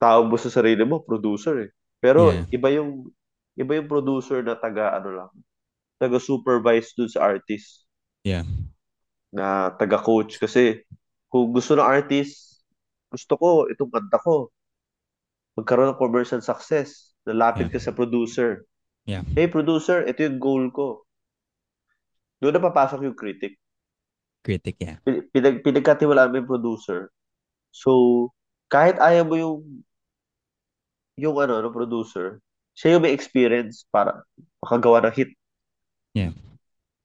[0.00, 1.70] tawag mo sa sarili mo, producer eh.
[2.02, 2.46] Pero Yeah.
[2.54, 3.10] iba yung
[3.58, 5.30] iba yung producer na taga ano lang,
[6.00, 7.84] taga supervise dun sa artist.
[8.24, 8.44] Yeah.
[9.34, 10.86] Na taga coach kasi
[11.26, 12.62] kung gusto ng artist,
[13.10, 14.54] gusto ko itong kanta ko.
[15.58, 17.14] Magkaroon ng commercial success.
[17.26, 18.62] Lalapit ka sa producer.
[19.04, 19.26] Yeah.
[19.34, 21.04] Hey producer, ito yung goal ko.
[22.38, 23.58] Doon na papasok yung critic.
[24.44, 25.00] Critic, yeah.
[25.02, 27.08] Pin- Pinag, pinagkatiwalaan mo yung producer.
[27.72, 28.30] So,
[28.68, 29.58] kahit ayaw mo yung
[31.16, 32.42] yung ano, no, producer,
[32.74, 34.26] siya yung may experience para
[34.60, 35.30] makagawa ng hit.
[36.12, 36.34] Yeah.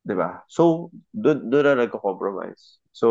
[0.09, 0.41] 'Di ba?
[0.49, 2.81] So, doon doon na nagko-compromise.
[2.89, 3.07] So,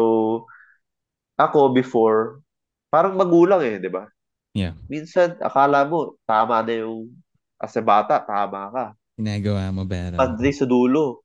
[1.39, 2.43] ako before,
[2.91, 4.11] parang magulang eh, 'di ba?
[4.59, 4.75] Yeah.
[4.91, 7.15] Minsan, akala mo, tama na yung,
[7.63, 8.85] as a bata, tama ka.
[9.15, 10.19] Ginagawa mo pero.
[10.19, 11.23] Pagdating sa dulo,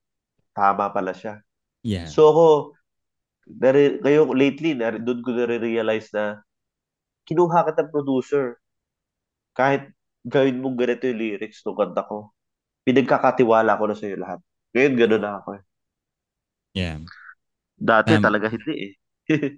[0.54, 1.42] tama pala siya.
[1.82, 2.06] Yeah.
[2.06, 2.46] So ako,
[3.58, 6.46] nare, ngayon lately, nare, doon ko nare-realize na
[7.26, 8.62] kinuha ka ng producer.
[9.58, 9.90] Kahit
[10.22, 12.30] gawin mong ganito yung lyrics ng kanta ko,
[12.86, 14.40] pinagkakatiwala ko na sa'yo lahat.
[14.74, 15.64] Ngayon, gano'n na ako eh.
[16.74, 17.06] Yeah.
[17.78, 18.26] Dati Tama.
[18.26, 18.92] talaga hindi eh.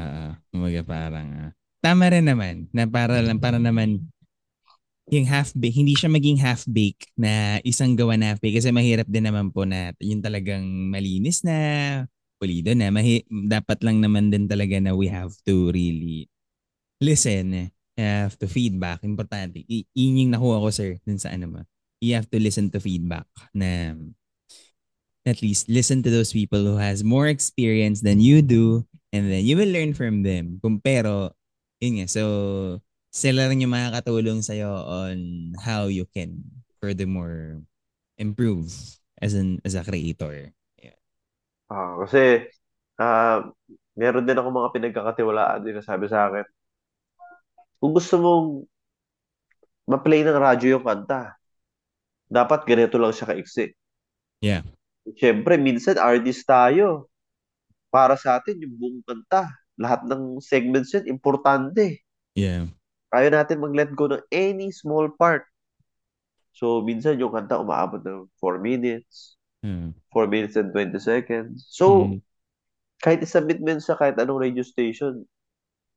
[0.00, 0.26] Oo.
[0.52, 1.52] Kumaga parang, ah,
[1.84, 4.08] tama rin naman na para lang, para naman
[5.08, 9.48] yung half-bake, hindi siya maging half-bake na isang gawa na half-bake kasi mahirap din naman
[9.48, 11.56] po na yung talagang malinis na,
[12.36, 16.28] pulido na, mahi, dapat lang naman din talaga na we have to really
[17.00, 19.64] listen, have to feedback, importante.
[19.66, 21.60] I, yun yung nakuha ko sir, dun sa ano mo.
[22.04, 23.96] You have to listen to feedback na
[25.28, 29.44] at least listen to those people who has more experience than you do and then
[29.44, 30.58] you will learn from them.
[30.60, 31.32] Kung pero,
[31.80, 32.24] yun nga, so
[33.12, 35.16] sila rin yung makakatulong sa'yo on
[35.60, 36.44] how you can
[36.80, 37.60] furthermore
[38.20, 38.68] improve
[39.18, 40.52] as an as a creator.
[41.68, 42.48] Ah, kasi,
[42.96, 43.44] ah,
[43.92, 46.46] meron din ako mga pinagkakatiwalaan din na sabi sa akin,
[47.78, 48.48] kung gusto mong
[49.88, 51.36] ma-play ng radyo yung kanta,
[52.28, 53.72] dapat ganito lang siya kaiksi.
[54.40, 54.64] Yeah.
[55.16, 57.08] Siyempre, minsan artist tayo.
[57.88, 62.04] Para sa atin, yung buong kanta, lahat ng segments yun, importante.
[62.36, 62.68] Yeah.
[63.08, 65.48] Kaya natin mag-let go ng any small part.
[66.52, 69.90] So, minsan yung kanta umaabot ng 4 minutes, Hmm.
[70.14, 71.66] 4 minutes and 20 seconds.
[71.66, 72.22] So, Mm.
[73.02, 75.26] kahit isubmit mo sa kahit anong radio station,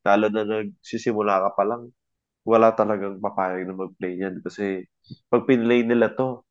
[0.02, 1.94] lalo na nagsisimula ka pa lang,
[2.42, 4.42] wala talagang papayag na mag-play yan.
[4.42, 4.82] Kasi,
[5.30, 6.42] pag pinlay nila to,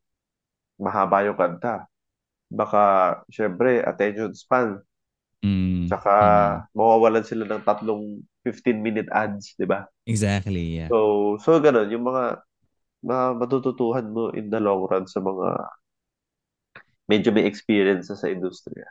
[0.78, 1.89] mahaba yung kanta.
[2.50, 2.82] Baka,
[3.30, 4.82] syempre, attention span.
[5.40, 5.86] Mm.
[5.88, 6.76] Tsaka, Mm.
[6.76, 9.86] mawawalan sila ng tatlong 15-minute ads, di ba?
[10.04, 10.88] Exactly, yeah.
[10.90, 12.42] So, so ganun, yung mga,
[13.00, 15.46] mga matututuhan mo in the long run sa mga
[17.08, 18.86] medyo may experience sa industriya.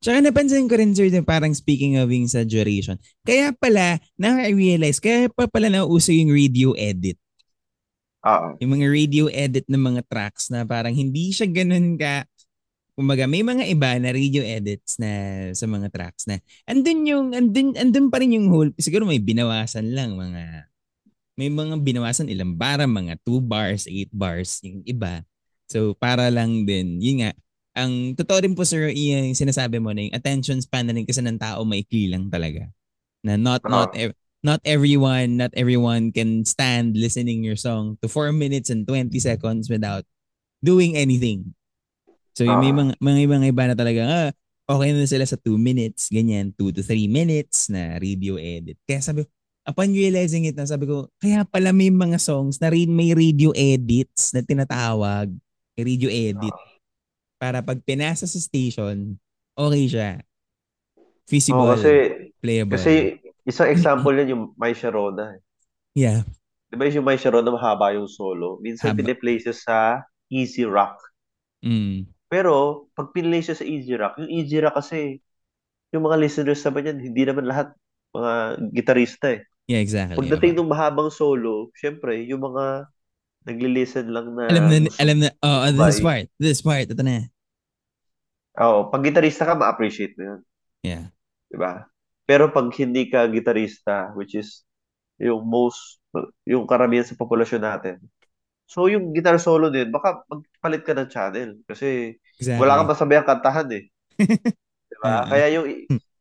[0.00, 5.28] Tsaka napansin ko rin sir, parang speaking of yung sa duration, kaya pala, na-realize, kaya
[5.28, 7.20] pa pala nauuso yung radio edit.
[8.24, 12.24] Ah, Yung mga radio edit ng mga tracks na parang hindi siya ganun ka,
[13.00, 15.08] kumbaga may mga iba na radio edits na
[15.56, 16.36] sa mga tracks na
[16.68, 20.68] andun yung, andun, andun pa rin yung whole, siguro may binawasan lang mga,
[21.40, 25.24] may mga binawasan ilang bara, mga 2 bars, 8 bars, yung iba.
[25.64, 27.32] So para lang din, yun nga,
[27.72, 31.24] ang totoo rin po sir, yung sinasabi mo na yung attention span na rin kasi
[31.24, 32.68] ng tao maikli lang talaga.
[33.24, 38.28] Na not, not, ev- not everyone, not everyone can stand listening your song to 4
[38.36, 40.04] minutes and 20 seconds without
[40.60, 41.56] doing anything.
[42.34, 42.78] So yung may Ah.
[42.78, 44.30] mga, mga ibang iba na talaga, ah,
[44.70, 48.78] okay na sila sa 2 minutes, ganyan, 2 to 3 minutes na radio edit.
[48.86, 49.28] Kaya sabi ko,
[49.66, 54.30] upon realizing it na sabi ko, kaya pala may mga songs na may radio edits
[54.30, 55.30] na tinatawag,
[55.74, 56.54] radio edit.
[57.40, 59.16] Para pag pinasa sa station,
[59.56, 60.10] okay siya.
[61.26, 61.90] Feasible, oh, kasi,
[62.42, 62.74] playable.
[62.74, 63.16] Kasi
[63.46, 65.38] isang example yan yung My Sharona.
[65.94, 66.26] Yeah.
[66.70, 68.58] Di ba yung My Sharona mahaba yung solo?
[68.62, 68.98] Minsan Haba.
[69.02, 69.76] piniplay siya sa
[70.30, 70.98] Easy Rock.
[71.62, 72.06] Mm.
[72.30, 75.18] Pero, pag pinlay siya sa Easy Rock, yung Easy Rock kasi,
[75.90, 77.74] yung mga listeners naman yan, hindi naman lahat
[78.14, 78.32] mga
[78.70, 79.42] gitarista eh.
[79.66, 80.14] Yeah, exactly.
[80.14, 80.60] Pagdating okay.
[80.62, 82.86] ng mahabang solo, syempre, yung mga
[83.50, 84.46] nagli-listen lang na...
[84.46, 87.26] Alam na, alam na, oh, uh, this part, this part, ito na.
[88.62, 90.40] Oo, oh, pag gitarista ka, ma-appreciate mo yun.
[90.86, 91.04] Yeah.
[91.50, 91.90] Diba?
[92.30, 94.62] Pero pag hindi ka gitarista, which is
[95.18, 95.98] yung most,
[96.46, 97.98] yung karamihan sa populasyon natin,
[98.70, 101.50] So, yung guitar solo din, baka magpalit ka ng channel.
[101.66, 102.60] Kasi exactly.
[102.62, 103.84] wala kang masabayang kantahan eh.
[104.94, 105.10] diba?
[105.10, 105.26] Uh-huh.
[105.26, 105.66] Kaya yung,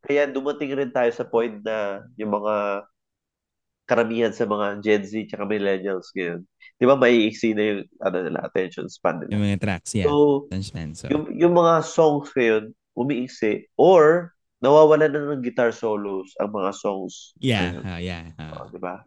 [0.02, 2.88] kaya dumating rin tayo sa point na yung mga
[3.86, 6.42] karamihan sa mga Gen Z tsaka millennials ngayon.
[6.78, 9.34] Di ba maiiksi na yung ano nila, attention span nila.
[9.34, 10.10] Yung mga tracks, yeah.
[10.10, 11.10] So, span, so.
[11.10, 17.34] Yung, yung mga songs ngayon, umiiksi or nawawala na ng guitar solos ang mga songs.
[17.42, 18.34] Yeah, uh, yeah.
[18.38, 18.70] Uh.
[18.70, 19.02] Di ba?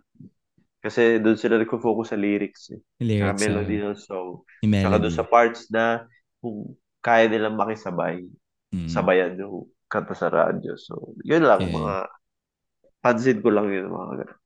[0.82, 2.74] Kasi doon sila nagfo-focus sa lyrics.
[2.74, 2.82] Eh.
[2.98, 3.38] Lyrics.
[3.38, 4.42] Sa melody ng song.
[4.66, 6.10] Saka doon sa parts na
[6.42, 8.26] kung kaya nilang makisabay,
[8.74, 8.90] mm.
[8.90, 10.74] sabayan yung kanta sa radyo.
[10.74, 11.74] So, yun lang, okay.
[11.74, 11.94] mga
[12.98, 14.40] pansin ko lang yun, mga ganun.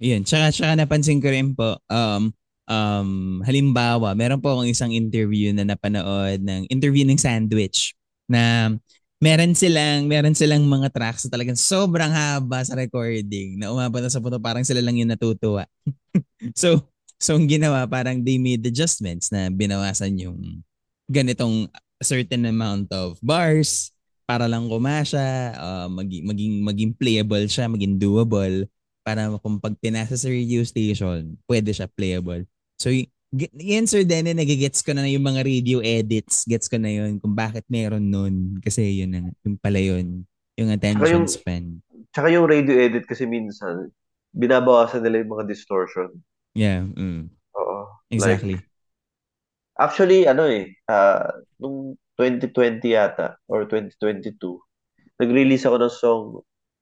[0.00, 0.22] Yun.
[0.24, 2.32] Tsaka, tsaka napansin ko rin po, um,
[2.64, 3.10] um,
[3.44, 7.92] halimbawa, meron po akong isang interview na napanood ng interview ng Sandwich
[8.30, 8.72] na
[9.20, 14.08] meron silang meron silang mga tracks na talagang sobrang haba sa recording na umabot na
[14.08, 15.68] sa punto parang sila lang yung natutuwa.
[16.60, 16.80] so,
[17.20, 20.64] so ang ginawa parang they made adjustments na binawasan yung
[21.06, 21.68] ganitong
[22.00, 23.92] certain amount of bars
[24.24, 28.70] para lang kumasya, uh, maging, maging, maging playable siya, maging doable
[29.02, 32.46] para kung pag pinasa sa radio station, pwede siya playable.
[32.78, 32.94] So,
[33.38, 36.42] yan Sir Denny, nagigets ko na yung mga radio edits.
[36.50, 38.58] Gets ko na yun kung bakit meron nun.
[38.58, 40.26] Kasi yun, ang, yung pala yun.
[40.58, 41.78] Yung attention yung, span.
[42.10, 43.94] Tsaka yung radio edit kasi minsan,
[44.34, 46.10] binabawasan nila yung mga distortion.
[46.58, 46.90] Yeah.
[46.98, 47.30] Mm.
[47.54, 47.78] Oo.
[48.10, 48.58] Exactly.
[48.58, 48.66] Like,
[49.78, 51.30] actually, ano eh, uh,
[51.62, 54.36] nung 2020 yata, or 2022,
[55.22, 56.24] nag-release ako ng song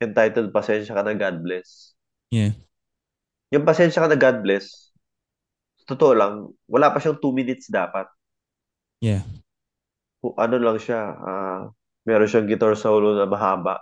[0.01, 1.93] entitled Pasensya ka na God Bless.
[2.33, 2.57] Yeah.
[3.53, 4.88] Yung Pasensya ka na God Bless,
[5.89, 8.05] totoo lang, wala pa siyang 2 minutes dapat.
[9.01, 9.25] Yeah.
[10.37, 11.61] Ano lang siya, uh,
[12.05, 13.81] meron siyang guitar solo na mahaba.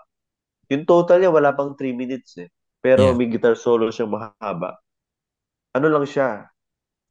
[0.70, 2.48] Yung total niya, wala pang 3 minutes eh.
[2.78, 3.16] Pero yeah.
[3.18, 4.78] may guitar solo siyang mahaba.
[5.74, 6.46] Ano lang siya,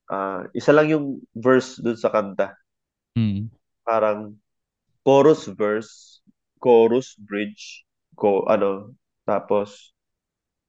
[0.08, 2.56] uh, isa lang yung verse dun sa kanta.
[3.20, 3.52] Mm.
[3.84, 4.40] Parang
[5.04, 6.24] chorus verse,
[6.64, 7.84] chorus bridge,
[8.16, 8.96] ko ano,
[9.28, 9.92] tapos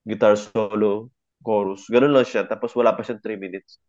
[0.03, 1.09] guitar solo,
[1.43, 1.87] chorus.
[1.87, 2.43] Ganun lang siya.
[2.43, 3.79] Tapos wala pa siyang 3 minutes.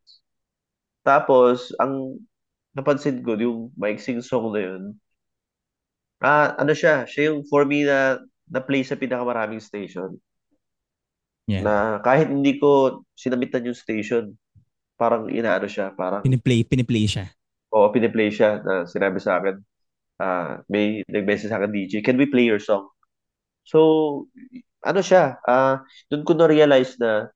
[1.06, 2.18] Tapos, ang
[2.74, 4.82] napansin ko, yung maiksing song na yun,
[6.22, 10.18] ah, ano siya, siya yung for me na na-play sa pinakamaraming station.
[11.48, 11.64] Yeah.
[11.64, 14.36] Na kahit hindi ko sinamitan yung station,
[14.98, 16.20] parang inaano siya, parang...
[16.26, 17.30] Piniplay, piniplay siya.
[17.72, 19.56] Oo, piniplay siya na sinabi sa akin,
[20.18, 22.90] uh, may nag-message sa akin, DJ, can we play your song?
[23.64, 23.78] So,
[24.82, 25.80] ano siya, uh,
[26.10, 27.30] doon ko na-realize na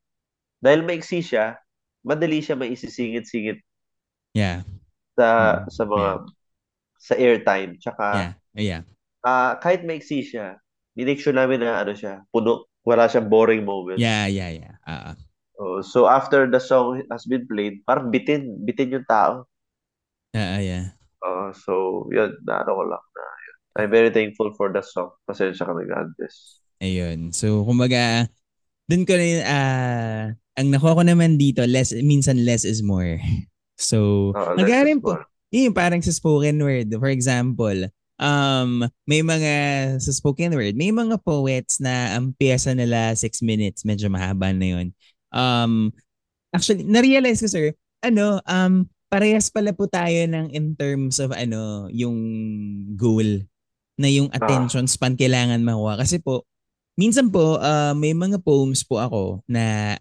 [0.63, 1.62] dahil maiksi siya,
[2.03, 3.63] madali siya maisisingit-singit.
[4.35, 4.67] Yeah.
[5.19, 5.71] Sa mm.
[5.71, 6.19] sa mga yeah.
[7.03, 8.33] sa airtime tsaka Yeah.
[8.59, 8.83] Yeah.
[9.23, 10.59] Uh, kahit maiksi siya,
[10.99, 14.03] dinake sure namin na ano siya, puno, wala siyang boring moments.
[14.03, 14.75] Yeah, yeah, yeah.
[14.83, 15.15] Uh-uh.
[15.63, 19.47] Oh, so after the song has been played, parang bitin, bitin yung tao.
[20.35, 20.87] Yeah, uh, yeah.
[21.23, 23.57] Uh, so, yun, na ano ko lang na yun.
[23.79, 25.15] I'm very thankful for the song.
[25.23, 25.87] Pasensya ka nag
[26.83, 27.31] Ayun.
[27.31, 28.27] So, kumbaga,
[28.91, 33.17] dun ko rin, uh, ang nakuha ko naman dito, less, minsan less is more.
[33.81, 35.19] So, oh, nagarin po.
[35.53, 36.93] Yung parang sa spoken word.
[36.93, 37.89] For example,
[38.21, 39.53] um, may mga
[39.99, 43.83] sa spoken word, may mga poets na ang piyesa nila 6 minutes.
[43.83, 44.87] Medyo mahaba na yun.
[45.33, 45.91] Um,
[46.53, 47.67] actually, na-realize ko, sir,
[48.05, 52.17] ano, um, parehas pala po tayo ng in terms of ano, yung
[52.97, 53.45] goal
[54.01, 54.41] na yung ah.
[54.41, 56.01] attention span kailangan makuha.
[56.01, 56.49] Kasi po,
[56.97, 59.97] minsan po, uh, may mga poems po ako na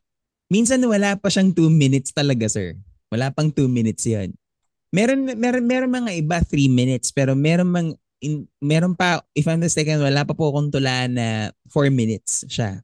[0.51, 2.75] Minsan wala pa siyang 2 minutes talaga, sir.
[3.07, 4.35] Wala pang 2 minutes 'yan.
[4.91, 9.63] Meron meron meron mga iba 3 minutes pero meron mang in, meron pa if I'm
[9.63, 12.83] mistaken wala pa po akong tulaan na 4 minutes siya.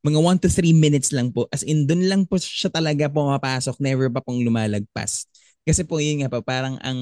[0.00, 1.44] Mga 1 to 3 minutes lang po.
[1.52, 5.28] As in doon lang po siya talaga pumapasok, never pa pong lumalagpas.
[5.68, 7.00] Kasi po yun nga po, parang ang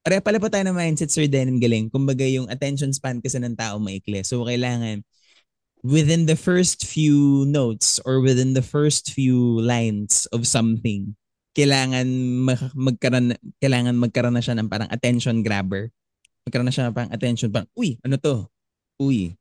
[0.00, 1.92] Pare pala po tayo ng mindset, Sir Denim Galing.
[1.92, 4.24] Kumbaga yung attention span kasi ng tao maikli.
[4.24, 5.04] So, kailangan
[5.82, 11.16] within the first few notes or within the first few lines of something,
[11.56, 12.06] kailangan
[12.46, 15.90] mag- magkaroon, kailangan magkaroon na siya ng parang attention grabber.
[16.46, 18.46] Magkaroon na siya ng parang attention, parang, uy, ano to?
[19.00, 19.34] Uy.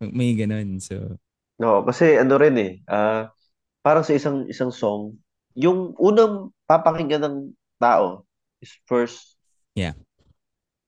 [0.00, 0.80] May ganun.
[0.80, 1.20] So,
[1.60, 3.28] No, kasi ano rin eh, ah
[3.84, 5.20] parang sa isang isang song,
[5.52, 7.36] yung unang papakinggan ng
[7.76, 8.24] tao
[8.64, 9.36] is first
[9.76, 9.92] yeah.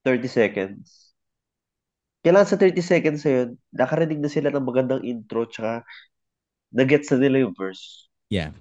[0.08, 1.12] 30 seconds.
[2.22, 5.82] Kailangan sa 30 seconds na yun, nakarinig na sila ng magandang intro tsaka
[6.70, 8.08] nagets na nila yung verse.
[8.30, 8.54] Yeah.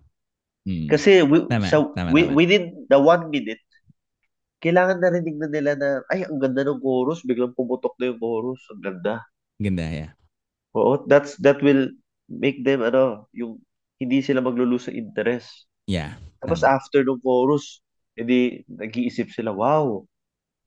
[0.66, 0.90] Mm.
[0.90, 2.38] Kasi we, Tama, sa, tama, wi- tama.
[2.38, 3.62] within the one minute,
[4.62, 8.62] kailangan narinig na nila na, ay, ang ganda ng chorus, biglang pumutok na yung chorus,
[8.70, 9.26] ang ganda.
[9.58, 10.12] Ganda, yeah.
[10.78, 11.90] Oo, that's, that will
[12.30, 13.58] make them, ano, yung,
[13.98, 15.66] hindi sila maglulose sa interest.
[15.90, 16.18] Yeah.
[16.42, 16.78] Tapos tama.
[16.78, 17.82] after ng chorus,
[18.18, 20.06] edi nag-iisip sila, wow,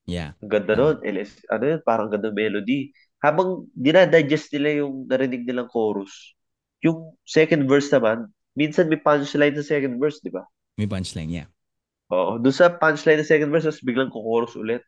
[0.04, 0.36] Yeah.
[0.44, 0.80] ang ganda Tama.
[0.80, 0.96] nun.
[1.00, 2.92] LS, ano yun, parang ganda melody.
[3.24, 6.36] Habang dinadigest nila yung narinig nilang chorus,
[6.84, 10.44] yung second verse naman, minsan may punchline sa second verse, di ba?
[10.76, 11.48] May punchline, yeah.
[12.12, 14.84] Oo, doon sa punchline ng second verse, tapos biglang kukorus ulit.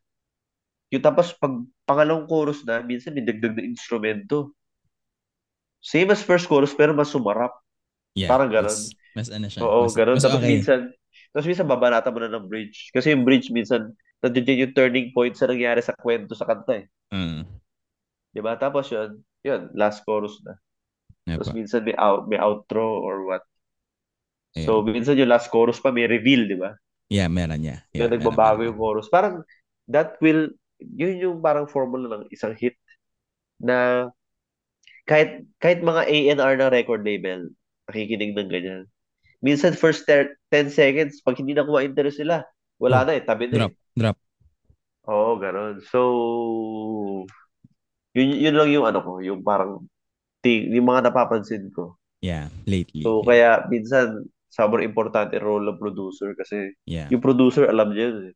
[0.93, 1.51] Yung tapos pag
[1.89, 4.53] pangalawang chorus na, minsan may dagdag na instrumento.
[5.81, 7.57] Same as first chorus, pero mas sumarap.
[8.13, 8.29] Yeah.
[8.29, 8.71] Parang ganon.
[8.71, 9.61] Mas, mas ano siya.
[9.65, 10.21] Oo, mas, ganon.
[10.21, 10.51] Mas Tapos okay.
[10.53, 10.81] minsan,
[11.33, 12.93] tapos minsan babanata mo na ng bridge.
[12.93, 16.87] Kasi yung bridge minsan, nandiyan yung turning point sa nangyari sa kwento sa kanta eh.
[17.13, 17.45] Mm.
[18.33, 18.57] Di ba?
[18.57, 20.57] Tapos yun, yun, last chorus na.
[21.27, 21.57] Yeah, Tapos po.
[21.59, 23.45] minsan may, out, may outro or what.
[24.57, 24.97] So, Ayun.
[24.97, 26.73] minsan yung last chorus pa may reveal, di ba?
[27.13, 27.85] Yeah, meron, yeah.
[27.93, 29.09] Yeah, yeah nagbabago meron, yung chorus.
[29.13, 29.45] Parang,
[29.91, 30.49] that will,
[30.81, 32.77] yun yung parang formula ng isang hit
[33.61, 34.09] na
[35.07, 37.49] kahit kahit mga A&R na record label,
[37.87, 38.83] nakikinig ng ganyan.
[39.41, 42.43] Minsan first ter- 10 seconds, pag hindi na kuha interest sila,
[42.81, 43.77] wala Oh, na eh, tabi na Drop, eh.
[43.97, 44.17] drop.
[45.07, 45.81] Oo, ganun.
[45.87, 46.01] So,
[48.17, 49.87] yun, yun lang yung ano ko, yung parang,
[50.43, 51.97] ting, yung mga napapansin ko.
[52.21, 53.03] Yeah, lately.
[53.07, 53.27] So, yeah.
[53.29, 57.13] kaya minsan, sobrang importante role ng producer kasi yeah.
[57.13, 58.35] yung producer alam niya yun eh.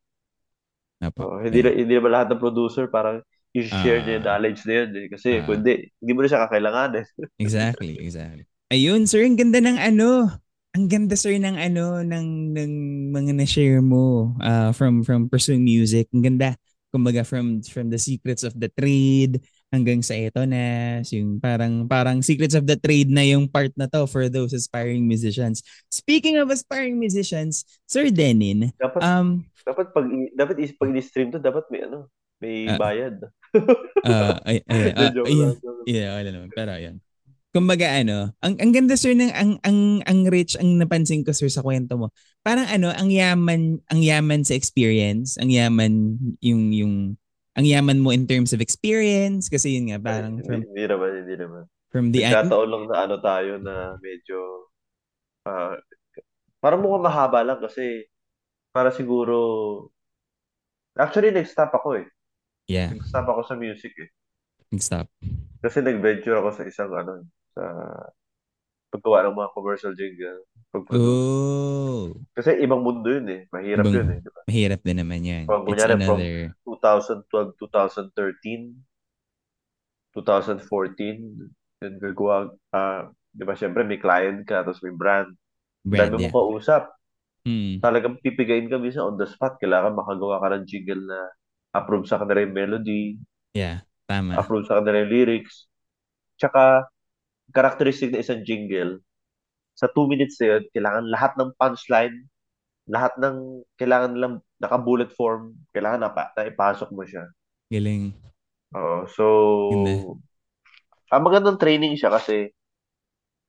[1.01, 1.25] Apo.
[1.25, 1.73] Oo, hindi, yeah.
[1.73, 3.25] hindi naman lahat ng producer parang
[3.57, 4.37] i-share niya yung Ah.
[4.37, 5.07] knowledge na yun eh.
[5.09, 5.43] Kasi Ah.
[5.49, 7.05] kung hindi, mo na siya kakailanganin.
[7.41, 8.45] Exactly, exactly.
[8.71, 10.29] Ayun, sir, ang ganda ng ano.
[10.71, 12.71] Ang ganda sir ng ano ng ng
[13.11, 16.07] mga na-share mo uh, from from pursuing music.
[16.15, 16.55] Ang ganda.
[16.91, 19.39] Kumbaga from from the secrets of the trade
[19.71, 23.87] hanggang sa ito na yung parang parang secrets of the trade na yung part na
[23.87, 25.63] to for those aspiring musicians.
[25.87, 30.03] Speaking of aspiring musicians, Sir Denin, Dapat, um dapat pag,
[30.35, 32.11] dapat is, pag i-stream to, dapat may ano,
[32.43, 32.75] may Ah.
[32.75, 33.15] bayad.
[33.55, 35.55] uh, ay, ay, ah, joke lang.
[35.87, 36.49] Yeah, wala naman.
[36.51, 36.99] Pero ayun.
[37.51, 41.51] Kumbaga ano, ang ang ganda sir ng ang ang ang rich ang napansin ko sir
[41.51, 42.07] sa kwento mo.
[42.47, 46.95] Parang ano, ang yaman ang yaman sa experience, ang yaman yung yung
[47.59, 51.09] ang yaman mo in terms of experience kasi yun nga parang Ay, from hindi, naman,
[51.23, 51.63] hindi naman.
[51.91, 54.71] from the Nagkataon lang na ano tayo na medyo,
[55.43, 55.75] ah,
[56.63, 58.07] parang mukhang mahaba lang kasi
[58.71, 59.35] para siguro,
[60.95, 62.07] actually nag-stop ako eh.
[62.71, 64.09] yeah, Nag-stop ako sa music eh.
[64.79, 65.11] stop.
[65.59, 67.63] Kasi nag-venture ako sa isang ano, sa
[68.91, 70.43] paggawa ng mga commercial jingle.
[70.71, 71.03] Pag-produce.
[71.03, 73.41] Oh, Kasi ibang mundo yun eh.
[73.47, 74.19] Mahirap Ibang- yun eh.
[74.19, 74.41] Di ba?
[74.47, 75.43] mahirap din naman yan.
[75.47, 76.35] From, It's kunyari, from another
[76.67, 78.75] 2012, 2013,
[80.11, 85.31] 2014, yun gagawa, ah, di ba, syempre may client ka, tapos may brand.
[85.81, 86.31] brand Dami yeah.
[86.31, 86.91] mo kausap.
[87.41, 87.79] Hmm.
[87.81, 89.57] Talagang pipigayin ka minsan on the spot.
[89.57, 91.19] Kailangan makagawa ka ng jingle na
[91.73, 93.17] approve sa kanila yung melody,
[93.55, 94.35] Yeah, tama.
[94.35, 95.65] approve sa kanila yung lyrics.
[96.37, 96.85] Tsaka,
[97.51, 98.99] characteristic na isang jingle,
[99.75, 102.15] sa two minutes na yun, kailangan lahat ng punchline,
[102.91, 107.29] lahat ng, kailangan lang naka-bullet form, kailangan na, na ipasok mo siya.
[107.71, 108.11] Galing.
[108.75, 109.25] Oo, so,
[109.71, 110.15] Ganda.
[111.11, 112.51] ang magandang training siya kasi,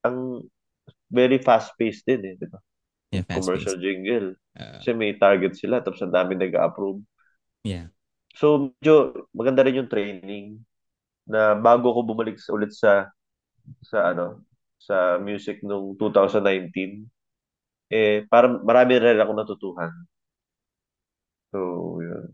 [0.03, 0.43] ang
[1.13, 2.59] very fast-paced din eh, di ba?
[3.13, 3.85] Yeah, fast Commercial paced.
[3.85, 4.29] jingle.
[4.57, 7.03] Uh, Kasi may target sila, tapos ang dami nag-approve.
[7.63, 7.93] yeah.
[8.33, 10.65] So, medyo maganda rin yung training
[11.29, 13.13] na bago ko bumalik ulit sa
[13.83, 14.47] sa ano,
[14.83, 17.07] sa music nung 2019,
[17.93, 19.93] eh parang marami rin ako natutuhan.
[21.53, 21.59] So,
[22.01, 22.33] yun.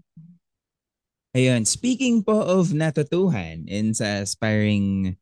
[1.37, 5.19] Ayun, speaking po of natutuhan and sa aspiring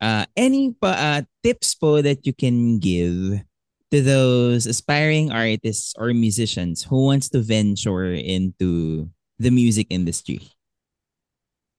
[0.00, 3.44] uh, any pa uh, tips po that you can give
[3.92, 9.04] to those aspiring artists or musicians who wants to venture into
[9.36, 10.40] the music industry?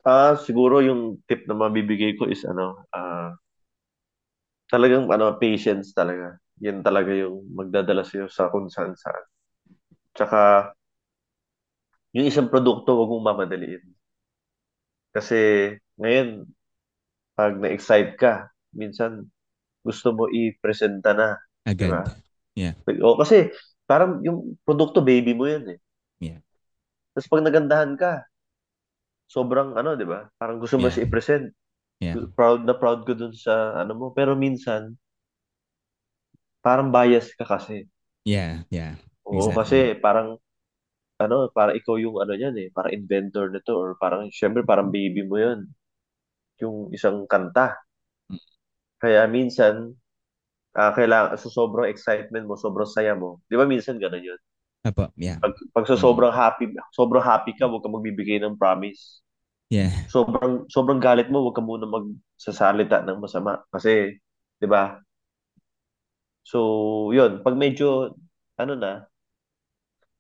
[0.06, 3.34] Ah, siguro yung tip na mabibigay ko is ano, ah
[4.70, 6.38] talagang ano, patience talaga.
[6.62, 9.26] Yan talaga yung magdadala sa'yo sa kung saan saan.
[10.14, 10.72] Tsaka,
[12.14, 13.84] yung isang produkto, wag mong mamadaliin.
[15.14, 16.46] Kasi ngayon,
[17.34, 19.30] pag na-excite ka, minsan
[19.82, 21.90] gusto mo i-presenta na, Agad.
[21.90, 22.02] ba?
[22.54, 22.78] Yeah.
[23.02, 23.50] O kasi
[23.90, 25.80] parang yung produkto baby mo yan eh.
[26.22, 26.40] Yeah.
[27.14, 28.26] Tapos pag nagandahan ka,
[29.30, 30.30] sobrang ano, di ba?
[30.38, 31.02] Parang gusto mo Yeah.
[31.02, 31.50] siya i-present.
[32.02, 32.18] Yeah.
[32.34, 34.06] Proud na proud ko dun sa ano mo.
[34.14, 34.98] Pero minsan,
[36.64, 37.86] parang bias ka kasi.
[38.24, 38.64] Yeah.
[38.72, 38.96] Yeah.
[39.28, 39.58] Oo, Exactly.
[39.60, 40.40] kasi parang
[41.22, 45.24] ano, parang ikaw yung ano yan eh, parang inventor nito or parang syempre parang baby
[45.24, 45.72] mo yun.
[46.60, 47.80] Yung isang kanta.
[48.30, 48.40] Mm.
[49.00, 49.96] Kaya minsan,
[50.76, 53.40] ah kailangan, sa sobrang excitement mo, sobrang saya mo.
[53.48, 54.40] Di ba minsan ganun yun?
[54.84, 55.40] Apo, yeah.
[55.40, 56.04] Pag, pag sa Mm.
[56.04, 59.23] sobrang happy, sobrang happy ka, huwag ka magbibigay ng promise.
[59.74, 59.90] Yeah.
[60.14, 64.22] Sobrang sobrang galit mo, huwag ka muna magsasalita ng masama kasi
[64.62, 65.02] 'di ba?
[66.44, 66.60] So,
[67.16, 68.16] 'yun, pag medyo
[68.60, 69.08] ano na,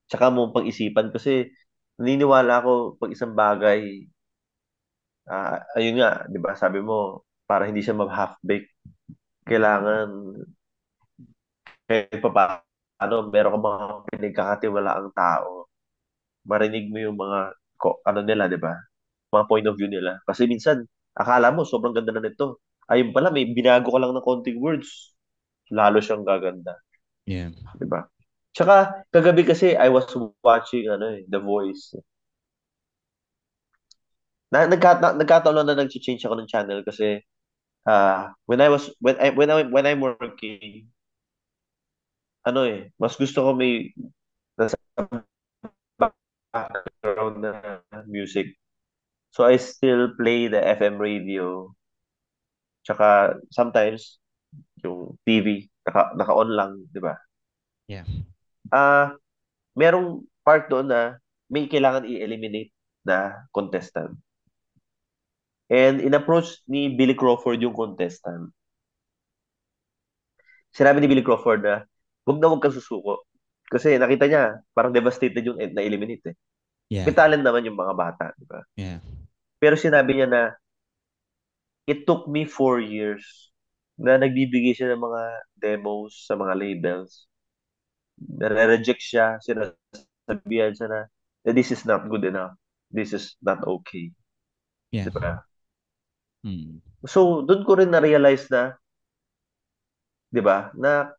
[0.09, 1.51] tsaka mo pag-isipan kasi
[1.99, 4.07] naniniwala ako pag isang bagay
[5.31, 6.51] ah ayun nga, 'di ba?
[6.61, 8.67] Sabi mo para hindi siya ma-half bake,
[9.49, 10.09] kailangan
[11.87, 15.51] kahit pa paano meron ka mga pinagkakatiwalaang tao.
[16.51, 17.39] Marinig mo yung mga
[17.81, 18.73] ko, ano nila, 'di ba?
[19.33, 20.21] Mga point of view nila.
[20.29, 20.85] Kasi minsan
[21.17, 22.61] akala mo sobrang ganda na nito.
[22.91, 25.15] Ayun pala may binago ka lang ng konting words.
[25.73, 26.75] Lalo siyang gaganda,
[27.25, 27.51] Yeah.
[27.77, 28.05] 'di ba?
[28.53, 30.05] Tsaka kagabi kasi I was
[30.45, 31.97] watching ano eh, The Voice.
[34.53, 37.19] Na nagkata nagkataon lang na nag-change ako ng channel kasi
[37.89, 40.89] ah when I was when I when I when I'm working
[42.43, 43.91] ano eh, mas gusto ko may
[44.59, 44.75] nasa
[46.51, 47.51] background na
[48.07, 48.55] music.
[49.33, 51.73] So I still play the FM radio.
[52.85, 54.21] Tsaka sometimes
[54.85, 57.17] yung TV naka naka-on lang, 'di ba?
[57.89, 58.05] Yeah.
[58.69, 59.17] Ah,
[59.73, 61.17] merong part doon na
[61.49, 62.69] may kailangan i-eliminate
[63.01, 64.15] na contestant.
[65.73, 68.53] And in-approach ni Billy Crawford yung contestant.
[70.73, 71.85] Sinabi ni Billy Crawford na,
[72.25, 73.25] huwag na huwag kang susuko.
[73.69, 76.35] Kasi nakita niya, parang devastated yung na-eliminate eh.
[76.91, 77.05] Yeah.
[77.07, 78.61] May talent naman yung mga bata, di ba?
[78.75, 78.99] Yeah.
[79.59, 80.43] Pero sinabi niya na,
[81.87, 83.51] it took me four years
[83.99, 85.23] na nagbibigay siya ng mga
[85.59, 87.27] demos sa mga labels.
[88.19, 91.01] Nare-reject siya, sinasabihan siya na,
[91.49, 92.55] this is not good enough.
[92.93, 94.13] This is not okay.
[94.93, 95.09] Yeah.
[95.09, 95.41] Di ba?
[96.43, 96.83] Mm.
[97.07, 98.75] So, doon ko rin na-realize na,
[100.33, 101.13] 'di ba, na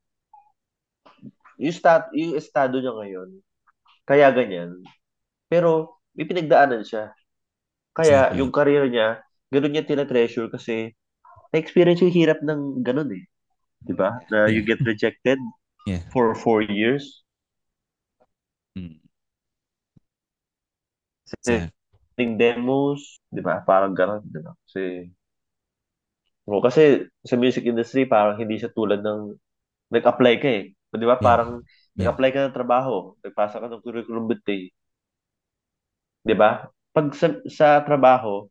[1.54, 3.30] yung stat yung estado niya ngayon,
[4.04, 4.82] kaya ganyan.
[5.55, 5.70] Pero
[6.18, 7.05] may pinagdaanan siya.
[7.96, 8.38] Kaya Exactly.
[8.40, 9.09] yung career niya,
[9.55, 10.92] ganoon niya tina-treasure kasi
[11.55, 13.24] na-experience yung hirap ng ganun eh.
[13.96, 14.11] ba?
[14.32, 14.66] Na you Yeah.
[14.66, 15.38] get rejected
[15.86, 16.02] Yeah.
[16.12, 17.24] for four years.
[18.76, 19.00] Mm.
[21.30, 21.55] Kasi
[22.18, 23.00] yung demos,
[23.32, 23.55] 'di ba?
[23.68, 24.52] Parang ganun, 'di ba?
[24.66, 24.82] Kasi
[26.48, 29.20] o kasi sa music industry parang hindi siya tulad ng
[29.94, 30.64] nag-apply ka eh.
[30.74, 31.16] 'Di ba?
[31.20, 31.28] Yeah.
[31.28, 31.62] Parang
[31.96, 32.16] Yeah.
[32.16, 34.72] nag-apply ka ng trabaho, nagpasa ka ng curriculum vitae.
[36.25, 36.51] 'Di ba?
[36.95, 38.47] Pag sa, sa trabaho,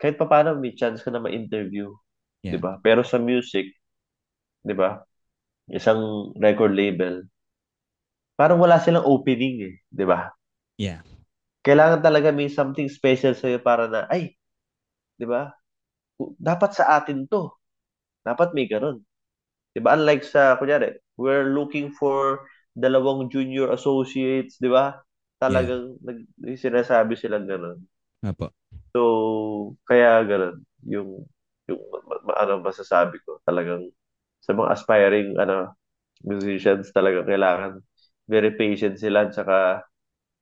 [0.00, 1.86] kahit pa paano may chance ka na ma-interview,
[2.50, 2.62] 'di Yeah.
[2.64, 2.72] ba?
[2.84, 3.66] Pero sa music,
[4.66, 4.90] 'di ba?
[5.78, 7.26] Isang record label,
[8.38, 10.18] parang wala silang opening eh, 'di ba?
[10.78, 11.00] Yeah.
[11.64, 14.32] Kailangan talaga may something special sa'yo para na, ay,
[15.18, 15.52] 'di ba?
[16.20, 17.52] Dapat sa atin 'to.
[18.26, 19.02] Dapat may ganun.
[19.74, 19.96] 'Di ba?
[19.98, 22.46] Unlike sa kunyari, we're looking for
[22.76, 25.00] dalawang junior associates, 'di ba?
[25.40, 27.80] Talagang nag may sinasabi silang ganun.
[28.22, 28.52] Apo.
[28.94, 29.00] So,
[29.86, 31.26] kaya ganun yung
[31.70, 31.82] yung
[32.34, 33.86] ano masasabi ko, talagang
[34.42, 35.78] sa mga aspiring ano
[36.26, 37.80] musicians talaga kailangan
[38.28, 39.84] very patient sila tsaka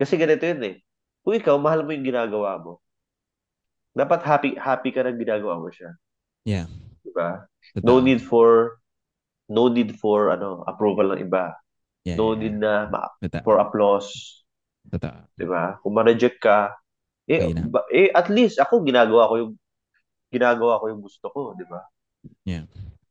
[0.00, 0.76] kasi ganito yun eh.
[1.24, 2.80] Kung ikaw mahal mo yung ginagawa mo,
[3.92, 5.92] dapat happy happy ka na ginagawa mo siya,
[6.44, 6.66] Yeah.
[7.04, 7.44] 'di ba?
[7.84, 8.04] No Totoo.
[8.06, 8.78] need for
[9.50, 11.54] no need for ano approval ng iba.
[12.04, 12.16] Yeah.
[12.18, 13.42] No yeah, need na ma- Totoo.
[13.44, 14.42] for applause,
[14.90, 15.28] Totoo.
[15.36, 15.78] 'di ba?
[15.82, 16.74] Kung ma-reject ka,
[17.30, 19.52] eh, Okay ba- eh at least ako ginagawa ko yung
[20.34, 21.80] ginagawa ko yung gusto ko, 'di ba?
[22.44, 22.62] Yeah.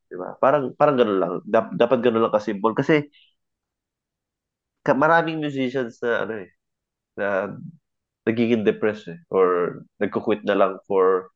[0.07, 0.29] 'Di ba?
[0.39, 1.33] Parang parang ganoon lang.
[1.43, 3.07] Dap- dapat ganoon lang ka-simple kasi
[4.85, 6.49] ka- maraming musicians na ano eh
[7.19, 7.27] na
[8.27, 11.31] nagiging depressed eh or nagko-quit na lang for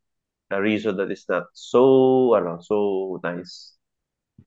[0.53, 2.75] a reason that is not so ano, so
[3.25, 3.75] nice.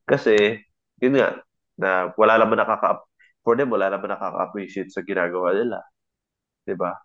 [0.09, 0.61] Kasi
[1.03, 1.41] yun nga
[1.80, 3.03] na wala naman nakaka
[3.45, 5.78] for them wala naman nakaka-appreciate sa ginagawa nila,
[6.74, 6.97] ba?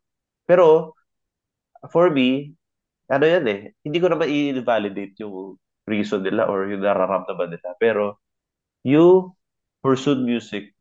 [0.47, 0.95] Pero
[1.91, 2.55] for me,
[3.11, 5.59] ano yan eh, hindi ko naman i-validate yung
[5.89, 7.75] reason nila or yung nararamdaman nila.
[7.81, 8.21] Pero
[8.85, 9.35] you
[9.83, 10.71] pursued music,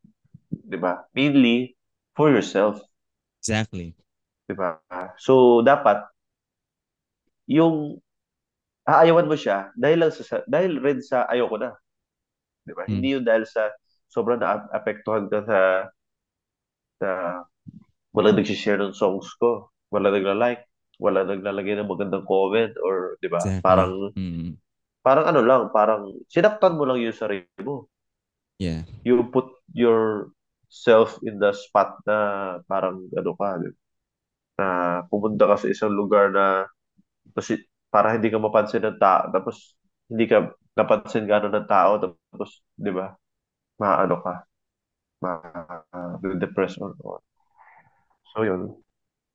[0.53, 1.09] 'di ba?
[1.17, 1.75] Mainly
[2.15, 2.79] for yourself.
[3.43, 3.95] Exactly.
[4.49, 4.81] Di ba?
[5.21, 6.03] So, dapat,
[7.49, 7.97] yung
[8.85, 11.73] aayawan mo siya dahil lang sa, dahil rin sa ayoko na.
[12.65, 12.85] Di ba?
[12.85, 12.91] Mm.
[12.93, 13.73] Hindi yun dahil sa
[14.09, 15.59] sobrang na-apektuhan ka sa,
[17.01, 17.11] sa
[18.13, 20.65] walang nagsishare ng songs ko, wala nagla-like,
[20.99, 23.39] wala naglalagay ng magandang comment, or, di ba?
[23.39, 23.63] Exactly.
[23.63, 24.59] Parang, Mm.
[25.05, 27.87] parang ano lang, parang sinaktan mo lang yung sarili mo.
[28.59, 28.83] Yeah.
[29.07, 32.17] You put yourself in the spot na
[32.67, 33.49] parang ano ka,
[34.59, 34.67] na
[35.07, 36.67] pumunta ka sa isang lugar na
[37.37, 39.79] kasi para hindi ka mapansin ng tao, tapos
[40.11, 43.15] hindi ka napansin gano'n ng tao, tapos, di ba,
[43.79, 44.35] maano ka,
[45.22, 47.24] ma-depress or or-
[48.35, 48.76] So, yun.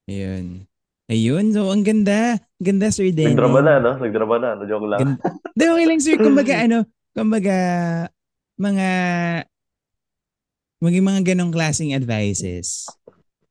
[0.06, 0.70] Ayun.
[1.12, 1.46] Ayun.
[1.52, 2.38] So, ang ganda.
[2.40, 3.36] Ang Ganda, Sir Denny.
[3.36, 3.92] Nagdrama na, no?
[4.00, 4.50] Nagdrama na.
[4.56, 4.64] No?
[4.70, 5.00] Joke lang.
[5.02, 5.20] Gan-
[5.58, 6.16] Di, okay lang, sir.
[6.16, 6.78] Kumbaga, ano,
[7.12, 7.58] kumbaga,
[8.56, 8.88] mga,
[10.80, 12.88] maging mga ganong klaseng advices.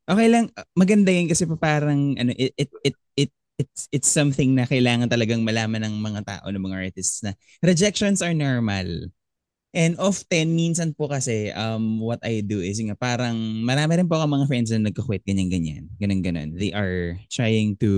[0.09, 3.31] Okay lang, maganda yan kasi pa parang, ano, it, it, it, it,
[3.61, 8.25] it's, it's something na kailangan talagang malaman ng mga tao, ng mga artists na rejections
[8.25, 8.89] are normal.
[9.73, 14.21] And often, minsan po kasi, um, what I do is nga parang marami rin po
[14.21, 15.89] ako mga friends na nagka-quit, ganyan-ganyan.
[15.97, 16.61] Ganun-ganun.
[16.61, 17.91] They are trying to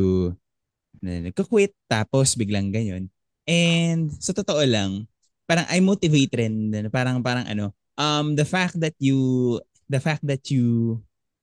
[1.03, 3.11] na nagka-quit tapos biglang ganyan.
[3.45, 5.11] And sa totoo lang,
[5.45, 9.61] parang I motivate rin parang parang ano, um the fact that you
[9.91, 10.97] the fact that you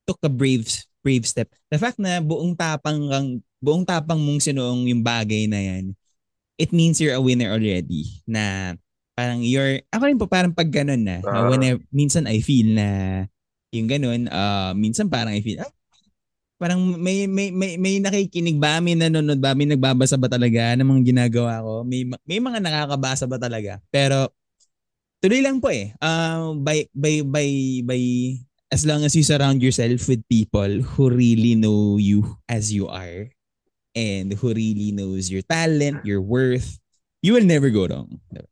[0.10, 0.66] took a brave
[1.06, 1.50] brave step.
[1.70, 3.30] The fact na buong tapang kang
[3.62, 5.94] buong tapang mong sinuong yung bagay na yan.
[6.58, 8.06] It means you're a winner already.
[8.26, 8.74] Na
[9.12, 11.48] parang you're ako rin po parang pag ganun na, Ah.
[11.48, 12.88] when I- minsan I feel na
[13.72, 15.72] yung ganun, uh, minsan parang I feel, ah,
[16.60, 20.86] parang may may may may nakikinig ba, may nanonood ba, may nagbabasa ba talaga ng
[20.86, 21.74] mga ginagawa ko?
[21.82, 23.82] May ma- may mga nakakabasa ba talaga?
[23.90, 24.30] Pero
[25.22, 25.94] tuloy lang po eh.
[25.98, 27.48] Uh, by by by
[27.86, 28.02] by
[28.72, 33.28] as long as you surround yourself with people who really know you as you are
[33.92, 36.80] and who really knows your talent, your worth,
[37.20, 38.08] you will never go wrong.
[38.32, 38.48] Diba?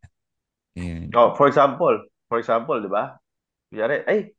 [0.79, 1.11] Ayan.
[1.13, 1.95] Oh, for example,
[2.31, 3.19] for example, di ba?
[3.67, 4.31] Kunyari, ay,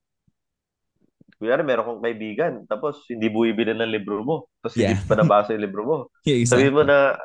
[1.37, 5.05] kunyari meron kong kaibigan, tapos hindi bumibili ng libro mo, tapos hindi Yeah.
[5.09, 5.97] pa nabasa yung libro mo.
[6.29, 6.69] Yeah, exactly.
[6.69, 7.17] Sabihin mo na,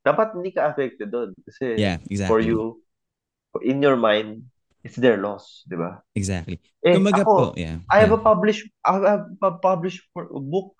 [0.00, 1.30] dapat hindi ka affected doon.
[1.44, 2.30] Kasi Yeah, exactly.
[2.30, 2.80] for you,
[3.66, 4.46] in your mind,
[4.80, 6.00] it's their loss, di ba?
[6.16, 6.56] Exactly.
[6.80, 7.84] Eh, Kumbaga ako, po, yeah.
[7.92, 8.22] I have yeah.
[8.22, 10.72] a published, I have a published book,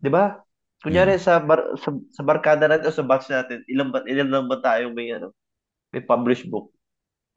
[0.00, 0.40] di ba?
[0.78, 4.46] Kunyari sa bar, sa, sa barkada natin o sa batch natin, ilan ba ilan lang
[4.46, 5.34] ba tayong may ano,
[5.90, 6.70] may published book?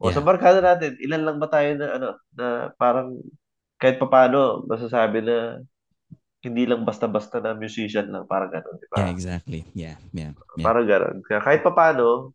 [0.02, 0.18] O Yeah.
[0.18, 3.22] sa barkada natin, ilan lang ba tayo na ano, na parang
[3.78, 5.62] kahit papaano masasabi na
[6.42, 8.96] hindi lang basta-basta na musician lang, parang gano'n, di ba?
[8.98, 9.60] Yeah, exactly.
[9.72, 10.64] Yeah, yeah, yeah.
[10.66, 11.22] Parang gano'n.
[11.22, 12.34] Kaya kahit papaano,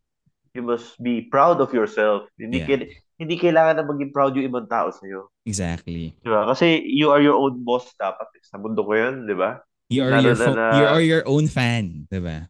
[0.55, 2.23] you must be proud of yourself.
[2.39, 2.67] Hindi Yeah.
[2.71, 5.27] kail- hindi kailangan na maging proud yung ibang tao sa'yo.
[5.43, 6.15] Exactly.
[6.23, 6.47] Di ba?
[6.47, 8.31] Kasi you are your own boss dapat.
[8.31, 8.41] eh.
[8.47, 9.59] Sa mundo ko yun, di ba?
[9.89, 12.47] You are Lalo your na fo- na- you are your own fan, 'di ba?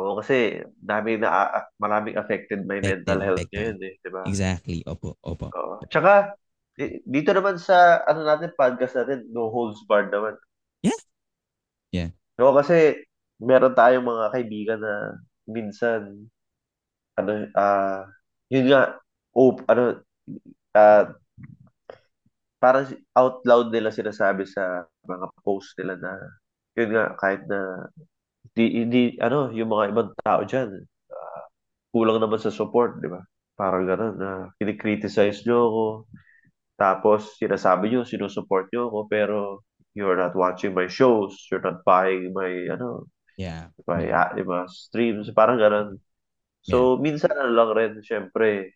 [0.00, 3.56] Oo, kasi dami na maraming affected by Affected, mental health affected.
[3.60, 4.22] ngayon eh, di ba?
[4.24, 4.80] Exactly.
[4.88, 5.52] Opo, opo.
[5.52, 5.84] Oo.
[5.92, 6.32] Tsaka,
[7.04, 10.40] dito naman sa, ano natin, podcast natin, no holds barred naman.
[10.80, 11.00] Yeah.
[11.92, 12.10] Yeah.
[12.40, 13.04] No, kasi,
[13.36, 16.32] meron tayong mga kaibigan na minsan,
[17.20, 18.08] ano, ah,
[18.48, 18.96] yun nga,
[19.36, 20.00] oh, ano,
[20.72, 21.12] ah,
[22.56, 26.12] parang out loud nila sinasabi sa mga post nila na,
[26.72, 27.84] yun nga, kahit na,
[28.54, 30.70] hindi, hindi, ano, yung mga ibang tao dyan,
[31.12, 31.44] ah,
[31.94, 33.22] kulang naman sa support, di ba?
[33.58, 34.30] Parang gano'n, na
[34.60, 35.84] kinikriticize nyo ako,
[36.80, 39.38] tapos sinasabi nyo, sinusupport nyo ako, pero
[39.96, 43.68] you're not watching my shows, you're not buying my, ano, Yeah.
[43.88, 45.96] my, ah, di ba, streams, parang gano'n.
[46.64, 48.74] So, minsan ano lang rin, syempre,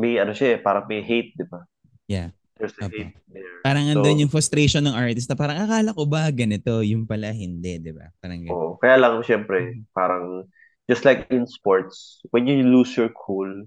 [0.00, 1.60] may ano siya eh, parang may hate, di ba?
[2.08, 2.30] Yeah.
[2.58, 3.62] There's a hate there.
[3.62, 7.30] Parang So, andun yung frustration ng artist na parang akala ko ba ganito, yung pala
[7.30, 8.10] hindi, 'di ba?
[8.18, 8.54] Parang ganun.
[8.54, 8.70] Oo.
[8.78, 10.46] Kaya lang, syempre, parang,
[10.90, 13.66] just like in sports, when you lose your cool,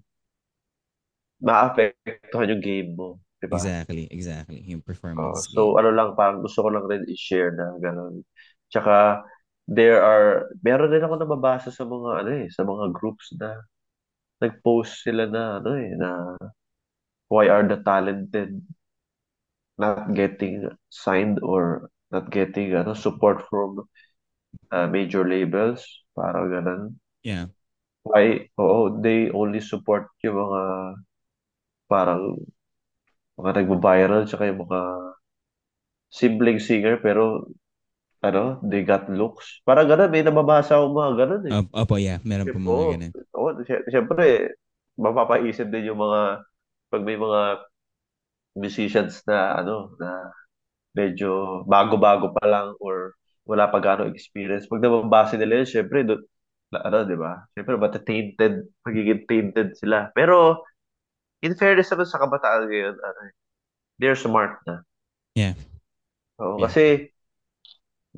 [1.42, 3.20] maapektuhan yung game mo.
[3.42, 3.58] Di ba?
[3.58, 4.62] Exactly, exactly.
[4.70, 5.50] Yung performance.
[5.50, 8.22] so, ano lang, parang gusto ko lang rin i-share na gano'n.
[8.70, 9.26] Tsaka,
[9.66, 13.58] there are, meron din ako nababasa sa mga, ano eh, sa mga groups na
[14.42, 16.10] nag-post sila na, ano eh, na
[17.32, 18.62] why are the talented
[19.82, 20.56] not getting
[21.04, 23.70] signed or not getting ano support from
[24.74, 25.82] uh, major labels
[26.18, 26.82] parang ganun
[27.24, 27.46] yeah.
[28.10, 28.26] why
[28.62, 30.62] oo they only support yung mga
[31.88, 32.38] parang
[33.40, 34.80] mga nagba-viral tsaka yung mga
[36.12, 37.48] simpleng singer pero
[38.26, 42.20] ano they got looks parang ganun may nababasa ako mga ganun eh Op- Opo, yeah.
[42.24, 43.12] Meron po mga ganun.
[43.38, 44.26] oo, sy- syempre
[45.00, 46.44] mapapaisip din yung mga
[46.92, 47.42] pag may mga
[48.56, 50.32] musicians na ano na
[50.92, 53.16] medyo bago-bago pa lang or
[53.48, 54.68] wala pa gaano experience.
[54.68, 56.20] Pag nababase nila yun, syempre, do,
[56.72, 57.48] ano, di ba?
[57.56, 60.12] Syempre, mata-tainted, magiging tainted sila.
[60.14, 60.62] Pero,
[61.42, 63.20] in fairness naman sa kabataan ngayon, ano,
[63.98, 64.86] they're smart na.
[65.34, 65.58] Yeah.
[66.38, 66.70] Oo, Yeah.
[66.70, 66.84] kasi,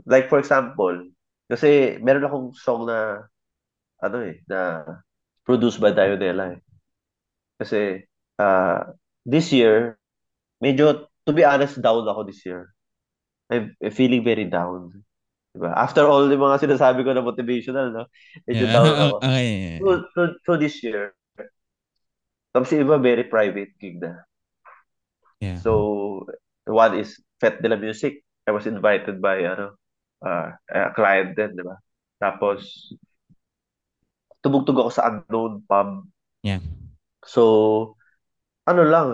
[0.10, 1.14] like for example,
[1.48, 3.30] kasi meron akong song na,
[4.04, 4.84] ano eh, na
[5.48, 6.60] produced by Dionela eh.
[7.62, 8.04] Kasi,
[8.42, 8.92] uh,
[9.24, 9.96] this year,
[10.64, 12.72] medyo, to be honest, down ako this year.
[13.51, 15.03] I'm, feeling very down.
[15.51, 15.76] Diba?
[15.76, 18.07] After all yung mga sinasabi ko na motivational, no?
[18.47, 18.74] Medyo Yeah.
[18.74, 19.16] down ako.
[19.20, 19.78] okay.
[19.84, 21.11] So, so, so this year,
[22.55, 24.24] tapos yung iba very private gig na.
[25.43, 25.59] Yeah.
[25.59, 26.24] So,
[26.66, 28.24] one is Fet de la Music.
[28.47, 29.76] I was invited by ano,
[30.24, 31.76] uh, a client din, di ba?
[32.18, 32.89] Tapos,
[34.41, 36.07] tumugtog ako sa unknown pub.
[36.41, 36.64] Yeah.
[37.28, 37.95] So,
[38.66, 39.07] ano lang,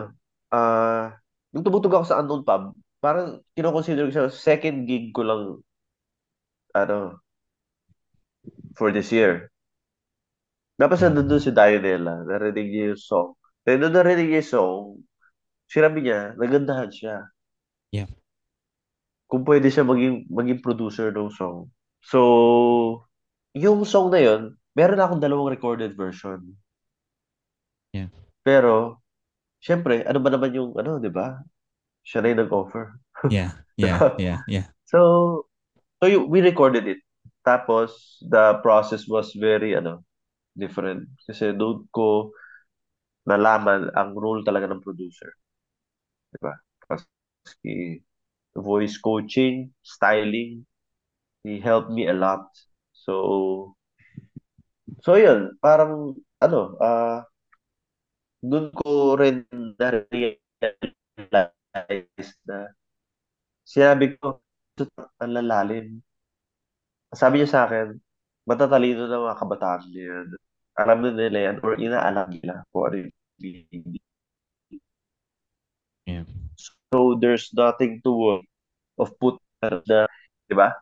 [0.54, 1.19] uh,
[1.54, 5.42] nung tumugtog ako sa unknown pub, parang kinoconsider ko siya second gig ko lang
[6.76, 7.18] ano
[8.78, 9.50] for this year.
[10.80, 13.30] Tapos nandun si Dionela, narinig niya yung song.
[13.68, 14.80] Then nung narinig niya yung song,
[15.68, 17.16] sinabi niya, nagandahan siya.
[17.92, 18.10] Yeah.
[19.28, 21.70] Kung pwede siya maging, maging producer ng song.
[22.00, 23.04] So,
[23.54, 24.42] yung song na yun,
[24.74, 26.58] meron akong dalawang recorded version.
[27.92, 28.10] Yeah.
[28.42, 29.04] Pero,
[29.60, 31.40] syempre, ano ba naman yung, ano, di ba?
[32.04, 32.86] Siya na yung nag-offer.
[33.30, 33.54] Yeah.
[33.80, 34.20] Yeah.
[34.20, 34.44] Yeah.
[34.44, 34.68] Yeah.
[34.92, 35.48] So,
[36.04, 37.00] so you, we recorded it.
[37.48, 40.04] Tapos, the process was very, ano,
[40.52, 41.08] different.
[41.24, 42.36] Kasi doon ko
[43.24, 45.32] nalaman ang role talaga ng producer.
[46.36, 46.60] Diba?
[46.84, 48.04] Kasi
[48.52, 50.68] voice coaching, styling,
[51.48, 52.52] he helped me a lot.
[52.92, 53.78] So,
[55.00, 57.29] so yun, parang, ano, ah, uh,
[58.40, 59.44] doon ko rin
[59.76, 60.40] na-realize
[62.48, 62.72] na
[63.68, 64.42] sinabi ko,
[65.20, 66.00] ang lalalim.
[67.12, 68.00] Sabi niya sa akin,
[68.48, 70.26] matatalino na mga kabataan niya.
[70.80, 74.00] Alam na nila yan or inaalam nila kung ano yung
[76.10, 76.26] Yeah.
[76.90, 78.50] So, there's nothing to worry
[78.98, 80.10] of put na,
[80.50, 80.74] di ba?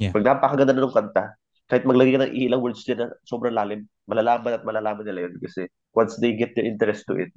[0.00, 0.16] Yeah.
[0.16, 1.36] Pag napakaganda na ng kanta,
[1.68, 5.34] kahit maglagay ka ng ilang words din na sobrang lalim, malalaman at malalaman nila yun
[5.38, 7.30] kasi once they get the interest to it,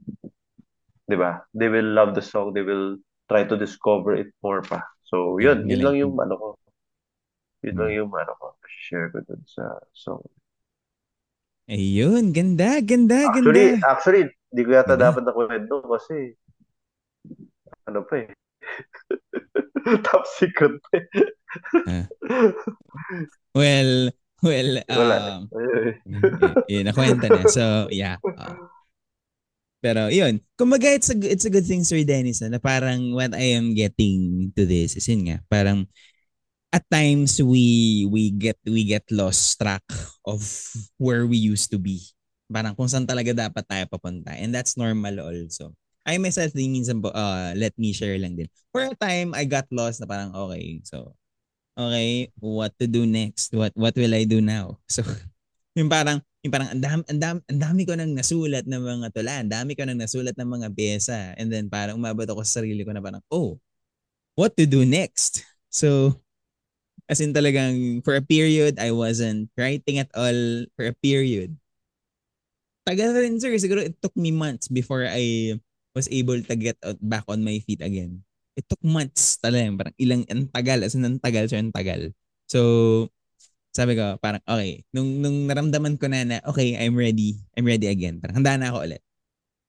[1.06, 1.44] di ba?
[1.54, 2.98] They will love the song, they will
[3.30, 4.82] try to discover it more pa.
[5.06, 6.48] So, yun, yun lang yung ano ko.
[7.66, 7.98] Yun lang Mm.
[8.06, 10.22] yung ano ko, share ko dun sa song.
[11.66, 13.90] Ayun, ganda, ganda, Actually, ganda.
[13.90, 15.10] actually, di ko yata Ganda.
[15.10, 16.38] dapat na kwento kasi
[17.90, 18.30] ano pa eh.
[20.06, 21.06] Top secret pa eh.
[21.90, 22.06] Ah.
[23.54, 24.10] Well,
[24.46, 25.16] well, Wala.
[25.18, 25.42] um,
[26.72, 27.44] yun, nakwenta na.
[27.50, 28.22] So, yeah.
[28.22, 28.70] Uh,
[29.82, 33.58] pero yun, kumbaga it's a, it's a good thing, Sir Dennis, na parang what I
[33.58, 35.90] am getting to this is yun nga, parang
[36.74, 39.86] at times we we get we get lost track
[40.28, 40.42] of
[40.98, 42.04] where we used to be.
[42.52, 44.36] Parang kung saan talaga dapat tayo papunta.
[44.38, 45.74] And that's normal also.
[46.06, 48.46] I myself din minsan po, uh, let me share lang din.
[48.70, 51.18] For a time, I got lost na parang, okay, so,
[51.76, 53.52] okay, what to do next?
[53.54, 54.80] What what will I do now?
[54.92, 55.04] So,
[55.76, 59.08] yung parang, yung parang, ang dami, ang dami, ang dami ko nang nasulat ng mga
[59.12, 61.36] tula, ang dami ko nang nasulat ng mga pyesa.
[61.36, 63.60] And then parang umabot ako sa sarili ko na parang, oh,
[64.40, 65.44] what to do next?
[65.68, 66.16] So,
[67.12, 71.60] as in talagang, for a period, I wasn't writing at all for a period.
[72.86, 73.52] Tagal rin, sir.
[73.58, 75.58] Siguro it took me months before I
[75.98, 78.25] was able to get out back on my feet again.
[78.56, 79.68] It took months talaga.
[79.76, 80.80] Parang ilang, ang tagal.
[80.88, 82.16] As in, ang tagal siya, ang tagal.
[82.48, 82.60] So,
[83.76, 84.88] sabi ko, parang, okay.
[84.96, 87.36] Nung, nung naramdaman ko na na, okay, I'm ready.
[87.60, 88.24] I'm ready again.
[88.24, 89.04] Parang handa na ako ulit.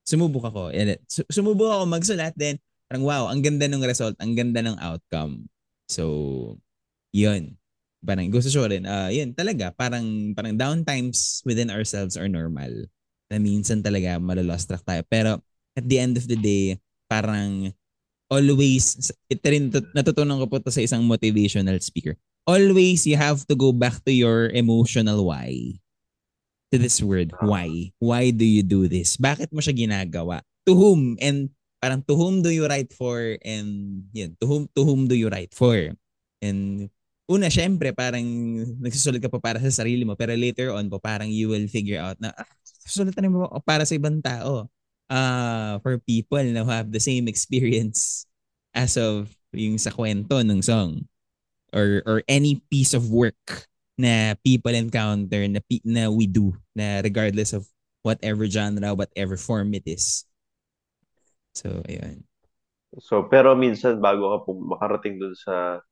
[0.07, 0.71] Sumubok ako.
[1.11, 2.39] Su- Sumubok ako magsulat.
[2.39, 4.15] Then, parang wow, ang ganda ng result.
[4.23, 5.51] Ang ganda ng outcome.
[5.91, 6.55] So,
[7.11, 7.59] yun.
[8.07, 8.87] Parang gusto ko rin.
[8.87, 9.75] Uh, yun, talaga.
[9.75, 10.07] Parang,
[10.39, 12.71] parang downtimes within ourselves are normal.
[13.27, 15.03] Na minsan talaga malolost track tayo.
[15.11, 15.43] Pero,
[15.75, 16.79] at the end of the day,
[17.11, 17.75] parang
[18.31, 22.19] always, ito rin natutunan ko po to sa isang motivational speaker.
[22.47, 25.79] Always you have to go back to your emotional why.
[26.71, 27.91] To this word, why.
[27.99, 29.19] Why do you do this?
[29.19, 30.43] Bakit mo siya ginagawa?
[30.67, 31.19] To whom?
[31.23, 31.51] And
[31.83, 33.39] parang to whom do you write for?
[33.43, 35.75] And yun, to whom, to whom do you write for?
[36.43, 36.91] And
[37.31, 38.27] una, syempre, parang
[38.83, 40.19] nagsusulat ka pa para sa sarili mo.
[40.19, 42.51] Pero later on po, parang you will figure out na, ah,
[42.87, 44.71] susulat na mo para sa ibang tao
[45.11, 48.27] uh, for people na who have the same experience
[48.75, 51.09] as of yung sa kwento ng song
[51.73, 57.57] or or any piece of work na people encounter na na we do na regardless
[57.57, 57.65] of
[58.05, 60.29] whatever genre whatever form it is
[61.57, 62.21] so ayun
[62.97, 65.83] So, pero minsan bago ka po makarating dun sa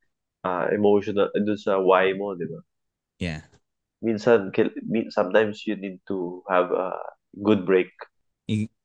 [0.44, 2.60] ah, emotional, dun sa why mo, di ba?
[3.20, 3.42] Yeah.
[4.00, 4.52] Minsan,
[5.12, 6.96] sometimes you need to have a
[7.40, 7.92] good break,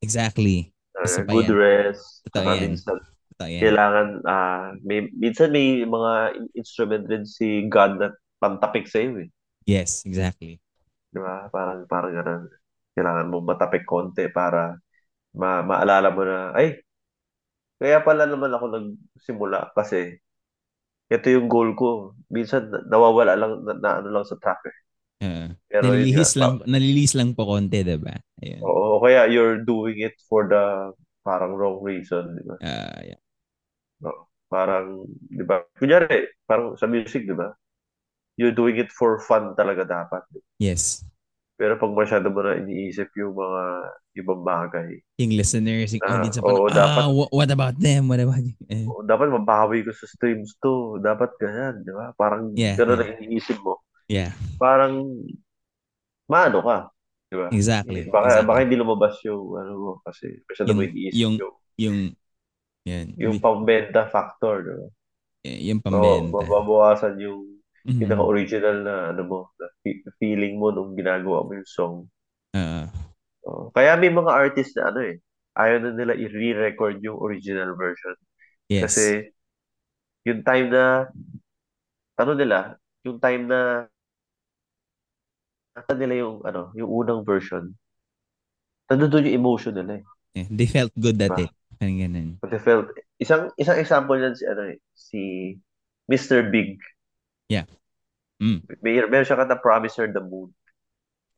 [0.01, 0.73] Exactly.
[0.93, 1.55] Pa good yan.
[1.63, 2.71] rest, Totoo yan.
[2.75, 2.97] minsan
[3.35, 3.61] Totoo yan.
[3.61, 8.07] kailangan, ah, may, minsan may mga in- instrument din si God na
[8.41, 9.29] pantapik sa iyo eh.
[9.65, 10.59] Yes, exactly.
[11.13, 11.49] Di ba?
[11.53, 12.43] Parang, parang ganun.
[12.93, 14.77] Kailangan mo matapik konti para
[15.41, 16.67] ma maalala mo na, ay,
[17.79, 20.19] kaya pala naman ako nagsimula kasi
[21.09, 21.89] ito yung goal ko.
[22.33, 24.77] Minsan na- nawawala lang na, na ano lang sa track eh.
[25.19, 28.15] Uh, Pero yun nalilihis pa, lang, nalilihis lang po konti, diba?
[28.39, 28.59] Ayun.
[28.63, 32.55] oo, kaya you're doing it for the parang wrong reason, di ba?
[32.63, 33.19] Ah, yeah.
[34.07, 34.31] Oo.
[34.47, 35.61] Parang, di ba?
[35.75, 37.51] Kunyari, parang sa music, di ba?
[38.39, 40.23] You're doing it for fun talaga dapat.
[40.55, 41.03] Yes.
[41.59, 43.63] Pero pag masyado mo na iniisip yung mga
[44.23, 47.03] ibang bagay, Yung listeners, yung Ah, audience, parang, dapat.
[47.03, 48.07] ah, wha- what about them?
[48.07, 48.55] What about you?
[48.71, 50.95] Eh, oh, dapat mabawi ko sa streams to.
[51.03, 52.15] Dapat ganyan, di ba?
[52.15, 53.11] Parang Yeah, gano'n yeah.
[53.11, 53.83] na iniisip mo.
[54.09, 54.95] Yeah, Parang,
[56.31, 56.77] maano ka,
[57.29, 57.49] di ba?
[57.49, 58.11] exactly.
[58.13, 58.47] Baka, exactly.
[58.47, 61.45] baka hindi lumabas yung, ano mo, kasi masyado mo Yung, iniisip yung, yung,
[61.77, 62.15] yung,
[62.85, 64.87] yan, yung pambenta factor, di ba?
[65.43, 66.33] yung So, pambenta.
[66.33, 67.41] mababawasan yung
[67.85, 67.99] Mhm.
[67.99, 71.97] pinaka-original na, ano mo, na fe- feeling mo nung ginagawa mo yung song.
[72.53, 72.89] Ah,
[73.47, 75.15] Oh, kaya may mga artist na ano eh,
[75.57, 78.15] ayaw na nila i-re-record yung original version.
[78.69, 79.13] yes.
[79.13, 79.31] Kasi
[80.27, 81.09] yung time na,
[82.19, 83.59] ano nila, yung time na
[85.79, 87.71] nasa nila yung, ano, yung unang version,
[88.91, 90.03] nandun yung emotion nila eh.
[90.35, 91.47] Yeah, they felt good at Diba?
[91.47, 91.51] it.
[91.79, 92.29] Parang ganun.
[92.43, 95.21] But they felt, isang, isang example yan si, ano eh, si
[96.11, 96.51] Mr.
[96.51, 96.75] Big.
[97.47, 97.65] Yeah.
[98.43, 98.67] Mm.
[98.83, 100.51] May, meron siya kanta Promise Her the Moon.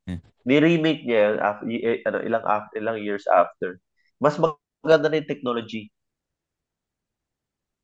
[0.10, 0.26] Yeah.
[0.44, 1.66] Ni-remake niya yun after,
[2.10, 3.78] ano, ilang, after, ilang years after.
[4.18, 5.94] Mas maganda na yung technology.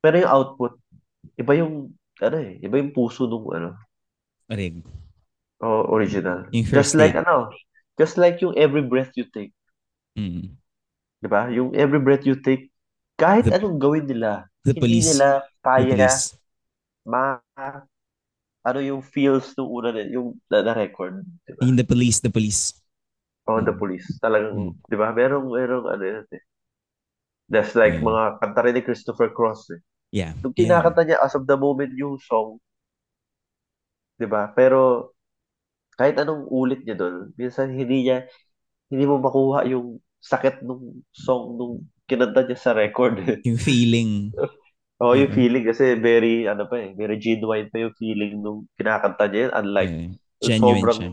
[0.02, 0.74] Pero yung output,
[1.38, 3.78] iba yung, ano eh, iba yung puso nung, ano,
[4.48, 4.80] Rig.
[5.60, 6.46] Oh, original.
[6.52, 7.50] Just like, ano,
[7.98, 9.52] just like yung Every Breath You Take.
[10.14, 10.54] Mm.
[11.18, 11.50] Di ba?
[11.50, 12.70] Yung Every Breath You Take,
[13.18, 15.08] kahit The- anong gawin nila, The hindi police.
[15.14, 16.20] nila The kaya police.
[17.08, 17.40] ma
[18.62, 21.60] ano yung feels nung una nila, yung na, na record, di ba?
[21.64, 22.76] In the police, the police.
[23.48, 24.04] Oh, the police.
[24.20, 24.72] Talagang, Mm.
[24.84, 25.08] di ba?
[25.10, 26.42] Merong, merong, ano yun eh.
[27.48, 28.04] That's like Yeah.
[28.04, 29.80] mga kanta rin ni Christopher Cross eh.
[30.12, 30.36] Yeah.
[30.44, 30.84] Nung Yeah.
[30.84, 32.60] kinakanta niya as of the moment yung song,
[34.20, 34.52] di ba?
[34.52, 35.10] Pero,
[35.98, 38.24] kahit anong ulit niya doon, minsan hindi niya,
[38.88, 41.74] hindi mo makuha yung sakit nung song nung
[42.08, 43.20] kinanta niya sa record.
[43.48, 44.32] Yung feeling.
[44.98, 45.36] Oo, yung Oo.
[45.36, 49.52] feeling kasi very, ano pa eh, very genuine pa yung feeling nung kinakanta niya yun.
[49.54, 50.10] Unlike, Yeah.
[50.38, 51.10] Genuine sobrang, siya.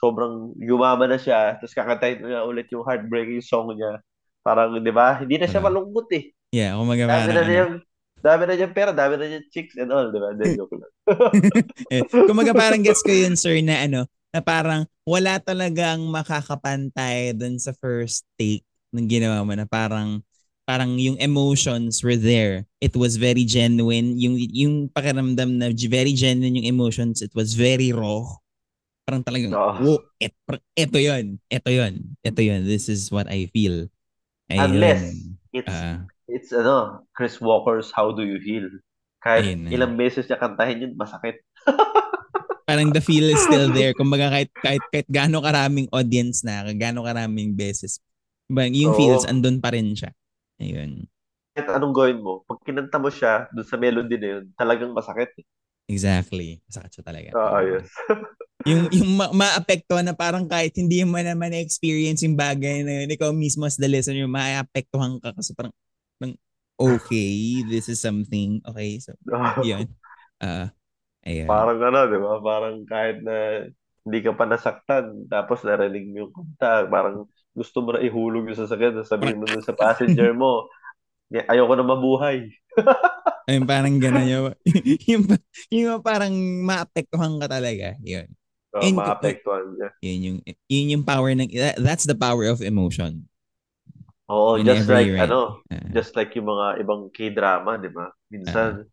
[0.00, 4.00] sobrang yumaman na siya, tapos kakantahin niya ulit yung heartbreaking song niya.
[4.42, 6.32] Parang, di ba, hindi na siya malungkot eh.
[6.50, 7.48] Yeah, kumaga Dami na ano.
[7.48, 7.72] niyang,
[8.18, 10.32] dami na niyang pera, dami na niyang chicks and all, di ba?
[10.34, 10.92] Then, joke lang.
[11.88, 14.00] eh, kumaga parang gets ko yun, sir, na ano,
[14.32, 20.24] na parang wala talagang makakapantay dun sa first take ng ginawa mo na parang
[20.64, 22.64] parang yung emotions were there.
[22.80, 24.16] It was very genuine.
[24.16, 27.20] Yung yung pakiramdam na very genuine yung emotions.
[27.20, 28.24] It was very raw.
[29.02, 29.82] Parang talagang, Oo.
[29.82, 30.30] wow, et,
[30.78, 31.42] ito yun.
[31.50, 32.14] Ito yun.
[32.22, 32.62] Ito yun.
[32.62, 33.90] This is what I feel.
[34.46, 34.78] Ayun.
[34.78, 35.02] Unless,
[35.50, 38.70] it's, Ah, it's, ano, Chris Walker's How Do You Heal?
[39.18, 41.42] Kahit Ayun ilang beses niya kantahin yun, masakit.
[42.64, 43.92] parang the feel is still there.
[43.98, 47.98] Kumbaga kahit, kahit, kahit gaano karaming audience na, gaano karaming beses,
[48.50, 48.98] yung Oo.
[48.98, 50.10] feels andun pa rin siya.
[50.62, 51.06] Ayun.
[51.52, 55.28] Kahit anong gawin mo, pag kinanta mo siya dun sa melody na yun, talagang masakit.
[55.36, 55.44] eh.
[55.90, 56.62] Exactly.
[56.70, 57.28] Sakit siya talaga.
[57.36, 57.88] Oo, yes.
[58.68, 63.10] yung yung ma- maapektuhan na parang kahit hindi mo naman na-experience yung bagay na yun,
[63.10, 65.74] ikaw mismo as the listener, maapektuhan ka kasi parang,
[66.16, 66.38] parang
[66.78, 69.12] okay, this is something, okay, so,
[69.66, 69.90] yun.
[70.38, 70.70] Ah,
[71.26, 71.48] ayun.
[71.48, 72.32] Parang ano, di ba?
[72.42, 73.66] Parang kahit na
[74.06, 78.58] hindi ka pa nasaktan, tapos narinig mo yung kanta, parang gusto mo na ihulog yung
[78.58, 80.66] sasakyan, sabihin mo sa passenger mo,
[81.32, 82.50] "Ni- ayoko na mabuhay.
[83.50, 84.46] Ayun, parang gano'n yung,
[85.10, 85.22] yung,
[85.70, 86.30] yung parang
[86.62, 87.98] maapektuhan ka talaga.
[88.02, 88.30] Yun.
[88.72, 89.90] So, And- maapektuhan niya.
[90.02, 93.30] Yun yung, yun yung power ng, that- that's the power of emotion.
[94.32, 98.08] Oo, In just like, ano, Ah, just like yung mga ibang K-drama, di ba?
[98.32, 98.88] Minsan,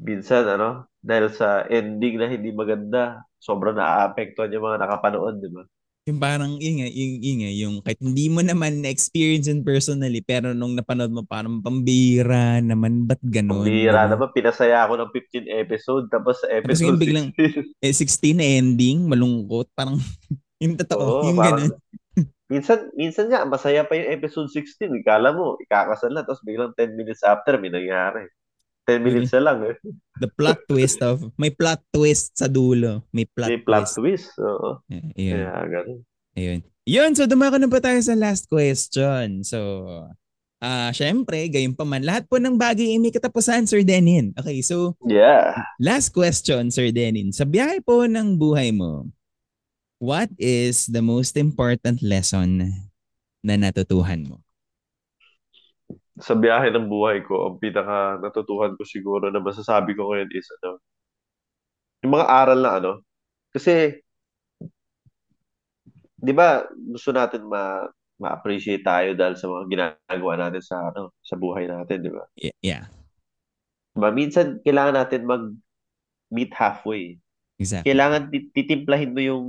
[0.00, 5.64] minsan, ano, dahil sa ending na hindi maganda, sobrang naaapektuhan yung mga nakapanood, di ba?
[6.08, 10.56] yung parang, nga, yung, yun nga, yung kahit hindi mo naman na-experience in personally, pero
[10.56, 13.68] nung napanood mo, parang pambira naman, ba't ganun?
[13.68, 14.08] Diba?
[14.08, 17.84] naman, pinasaya ako ng 15 episode, tapos sa Tapos episode yung biglang- 16.
[17.84, 20.00] Eh, 16 na ending, malungkot, parang,
[20.64, 21.76] yung totoo, Oo, yung parang, ganun.
[22.48, 25.04] Minsan, minsan nga, masaya pa yung episode 16.
[25.04, 28.24] Ikala mo, ikakasal na, tapos biglang 10 minutes after, may nangyari.
[28.88, 29.76] 10 minutes na lang eh.
[30.16, 33.04] The plot twist of, may plot twist sa dulo.
[33.12, 34.32] May plot, May plot twist.
[34.32, 34.40] twist.
[34.40, 34.80] Oo.
[34.88, 35.36] Yeah, Ayun.
[35.36, 35.98] Kaya, ganun.
[36.32, 36.60] Ayun.
[36.88, 39.44] Yun, so dumako na pa tayo sa last question.
[39.44, 39.58] So,
[40.58, 44.32] ah syempre, gayon pa man, lahat po ng bagay ay may katapusan, Sir Denin.
[44.34, 45.52] Okay, so, Yeah.
[45.76, 47.30] last question, Sir Denin.
[47.30, 49.04] Sa biyahe po ng buhay mo,
[50.00, 52.72] what is the most important lesson
[53.44, 54.40] na natutuhan mo?
[56.26, 60.48] Sa biyahe ng buhay ko, ang pinaka natutuhan ko siguro na masasabi ko ngayon is,
[60.62, 60.70] ano,
[62.02, 62.92] yung mga aral na ano,
[63.54, 64.00] kasi,
[66.18, 67.86] di ba, gusto natin ma
[68.18, 72.26] ma-appreciate tayo dahil sa mga ginagawa natin sa ano sa buhay natin, di ba?
[72.62, 72.86] Yeah,
[73.94, 74.10] Diba?
[74.14, 75.42] Minsan kailangan natin mag
[76.34, 77.04] meet halfway.
[77.58, 77.86] exactly.
[77.86, 79.44] Kailangan ti- titimplahin mo yung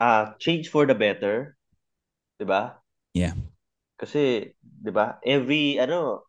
[0.00, 1.56] ah change for the better,
[2.38, 2.82] 'di ba?
[3.14, 3.32] Yeah.
[4.00, 5.18] Kasi 'di ba?
[5.22, 6.26] Every ano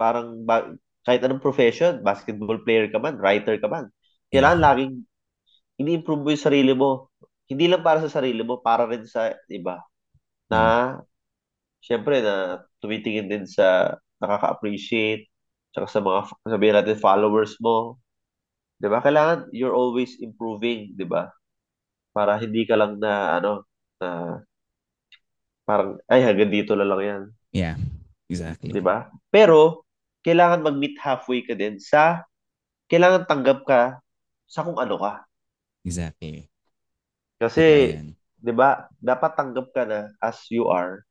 [0.00, 0.72] parang ba,
[1.06, 3.90] kahit anong profession, basketball player ka man, writer ka man,
[4.32, 4.92] kailangan laging
[5.80, 7.10] ini-improve mo yung sarili mo.
[7.50, 9.82] Hindi lang para sa sarili mo, para rin sa iba.
[10.50, 10.98] Na
[11.82, 15.28] syempre na tumitingin din sa nakaka-appreciate
[15.74, 17.98] tsaka sa mga sabihin natin followers mo.
[18.80, 19.00] 'Di ba?
[19.04, 21.30] Kailangan you're always improving, 'di ba?
[22.16, 23.64] Para hindi ka lang na ano
[24.02, 24.40] na
[25.68, 27.76] parang ay hanggang dito na lang 'yan, Yeah,
[28.28, 28.72] exactly.
[28.72, 29.08] 'di ba?
[29.28, 29.84] Pero
[30.24, 32.24] kailangan mag-meet halfway ka din sa
[32.90, 33.82] kailangan tanggap ka
[34.46, 35.24] sa kung ano ka.
[35.84, 36.48] Exactly.
[37.40, 37.98] Kasi.
[38.42, 38.90] 'di ba?
[38.98, 41.06] Dapat tanggap ka na as you are.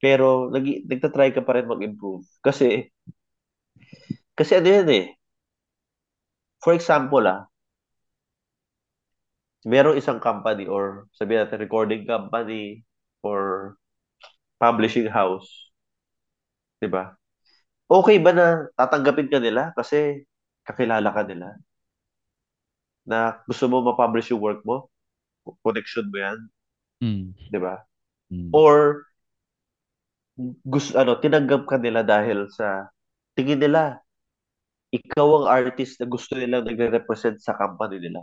[0.00, 2.88] Pero nag nagta-try ka pa rin mag-improve kasi
[4.38, 5.06] kasi ano yan eh.
[6.60, 7.48] For example ah,
[9.64, 12.80] merong isang company or sabihin natin recording company
[13.20, 13.76] or
[14.60, 15.48] publishing house,
[16.80, 17.14] 'di ba?
[17.90, 18.46] Okay ba na
[18.78, 20.24] tatanggapin ka nila kasi
[20.66, 21.56] kakilala ka nila?
[23.08, 24.76] Na gusto mo ma-publish yung work mo?
[25.66, 26.38] Connection mo 'yan,
[27.02, 27.32] Mm.
[27.50, 27.74] 'di ba?
[28.32, 28.50] Mm.
[28.54, 29.06] Or
[30.64, 32.88] gusto ano, tinanggap ka nila dahil sa
[33.36, 34.00] tingin nila
[34.90, 38.22] ikaw ang artist na gusto nilang nagre-represent sa company nila.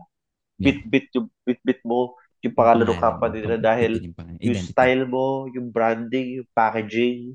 [0.60, 0.76] Yeah.
[0.76, 2.16] Bit-bit yung bit-bit mo
[2.46, 4.02] yung pangalan ng company nila dahil
[4.44, 7.34] yung, style mo, yung branding, yung packaging,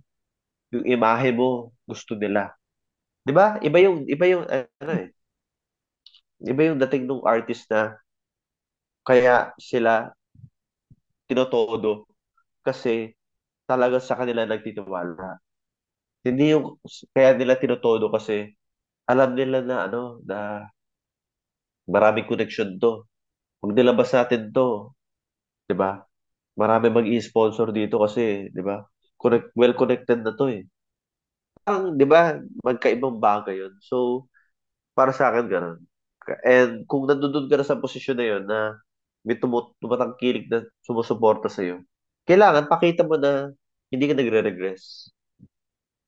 [0.73, 2.55] yung imahe mo, gusto nila.
[3.27, 3.59] 'Di ba?
[3.63, 5.11] Iba yung iba yung ano eh.
[6.43, 7.97] Iba yung dating ng artist na
[9.07, 10.15] kaya sila
[11.27, 12.07] tinotodo
[12.67, 13.15] kasi
[13.67, 15.39] talaga sa kanila nagtitiwala.
[16.27, 16.79] Hindi yung
[17.15, 18.55] kaya nila tinotodo kasi
[19.09, 20.69] alam nila na ano na
[21.87, 23.07] maraming connection to.
[23.63, 24.91] Pag nilabas natin to,
[25.71, 26.03] 'di ba?
[26.59, 28.83] Marami mag-i-sponsor dito kasi, 'di ba?
[29.23, 30.67] Connect, well connected na to eh.
[31.63, 32.37] Parang, 'di ba,
[32.67, 33.75] magkaibang bagay 'yun.
[33.79, 34.27] So,
[34.99, 35.79] para sa akin ganun.
[36.47, 38.61] And kung nandun ka na sa posisyon na 'yon na
[39.23, 41.87] may tumut tumatangkilik na sumusuporta sa iyo,
[42.27, 43.55] kailangan pakita mo na
[43.95, 45.15] hindi ka nagre-regress.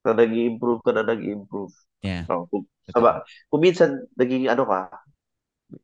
[0.05, 1.73] Na nag-i-improve ka na nag-i-improve.
[2.05, 2.27] Yeah.
[2.29, 4.91] Oh, kung, saba, kung minsan naging ano ka,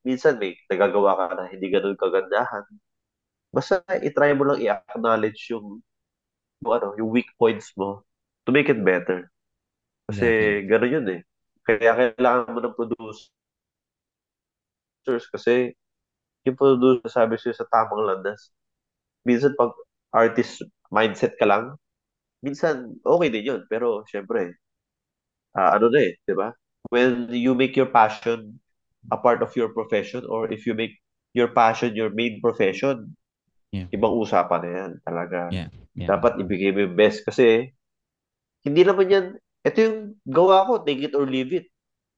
[0.06, 2.64] minsan may nagagawa ka na hindi ganun kagandahan.
[3.54, 5.82] Basta i-try mo lang i-acknowledge yung,
[6.64, 8.04] yung ano, yung weak points mo
[8.46, 9.30] to make it better.
[10.10, 10.60] Kasi Exactly.
[10.70, 11.20] gano'n yun eh.
[11.66, 13.30] Kaya kailangan mo ng producers
[15.32, 15.74] kasi
[16.46, 18.52] yung producer sabi siya sa tamang landas.
[19.26, 19.72] Minsan pag
[20.14, 21.76] artist mindset ka lang,
[22.44, 23.62] minsan okay din yun.
[23.70, 24.58] Pero syempre,
[25.56, 26.52] ah, ano na eh, di ba?
[26.90, 28.60] When you make your passion
[29.08, 31.00] a part of your profession or if you make
[31.32, 33.16] your passion your main profession,
[33.70, 33.86] Yeah.
[33.94, 35.40] ibang usapan na yan talaga.
[35.54, 35.70] Yeah.
[35.94, 36.10] Yeah.
[36.10, 37.70] Dapat ibigay mo yung best kasi
[38.66, 39.26] hindi naman yan,
[39.62, 41.70] ito yung gawa ko, take it or leave it.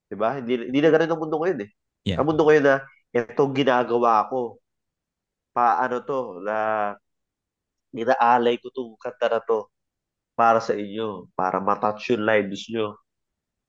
[0.09, 0.41] Di ba?
[0.41, 1.71] Hindi, hindi na ganun ang mundo ngayon eh.
[2.09, 2.19] Yeah.
[2.25, 2.77] Ang mundo ngayon na,
[3.13, 4.59] ito ginagawa ko.
[5.53, 6.57] Paano to, na
[7.93, 9.69] inaalay ko itong kanta na to
[10.33, 12.97] para sa inyo, para matouch yung lives nyo.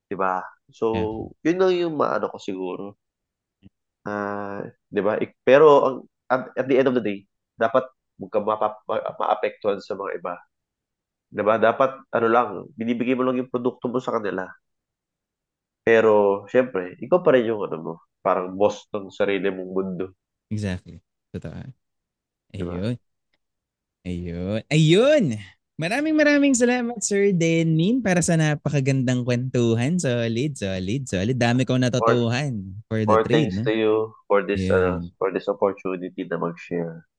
[0.08, 0.40] Di ba?
[0.72, 0.96] So,
[1.44, 2.96] yun lang yung maano ko siguro.
[4.04, 4.60] Ah,
[4.92, 5.16] di ba?
[5.20, 5.98] Ik- Pero ang
[6.32, 7.24] at, at the end of the day,
[7.60, 7.86] dapat
[8.20, 8.84] huwag ka mapa-
[9.20, 10.34] maapektuhan sa mga iba.
[11.32, 11.56] Di ba?
[11.60, 12.50] Dapat ano lang,
[12.80, 14.48] binibigay mo lang yung produkto mo sa kanila.
[15.88, 16.14] Pero,
[16.52, 17.94] syempre, ikaw pa rin yung ano mo,
[18.26, 20.06] parang boss ng sarili mong mundo.
[20.50, 21.02] Exactly.
[21.34, 21.74] Totoo.
[22.58, 22.86] Diba?
[24.06, 24.60] Ayun.
[24.72, 25.40] Ayun.
[25.74, 29.98] Maraming maraming salamat Sir Denmin para sa napakagandang kwentuhan.
[29.98, 31.34] Solid, solid, solid.
[31.34, 33.50] Dami kong natutuhan for the More trade.
[33.50, 33.66] thanks No?
[33.66, 33.94] to you
[34.30, 35.02] for this Yeah.
[35.02, 37.10] uh, for this opportunity na mag-share.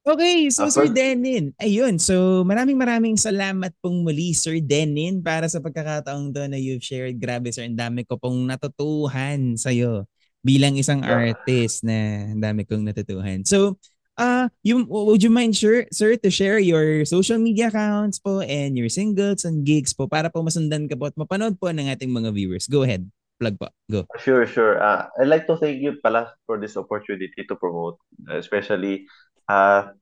[0.00, 2.00] Okay, so Uh, Sir Denin, ayun.
[2.00, 7.20] So maraming maraming salamat pong muli Sir Denin para sa pagkakataong to na you've shared.
[7.20, 10.08] Grabe sir, ang dami ko pong natutuhan sa'yo
[10.40, 11.34] bilang isang Yeah.
[11.36, 13.44] artist na ang dami kong natutuhan.
[13.44, 13.76] So,
[14.20, 18.76] uh, you, would you mind sir, sir to share your social media accounts po and
[18.76, 22.12] your singles and gigs po para po masundan ka po at mapanood po ng ating
[22.12, 22.68] mga viewers.
[22.68, 23.08] Go ahead.
[23.40, 23.72] Plug po.
[23.88, 24.04] Go.
[24.20, 24.76] Sure, sure.
[24.76, 27.96] Uh, I'd like to thank you pala for this opportunity to promote,
[28.28, 29.08] especially
[29.48, 29.96] uh,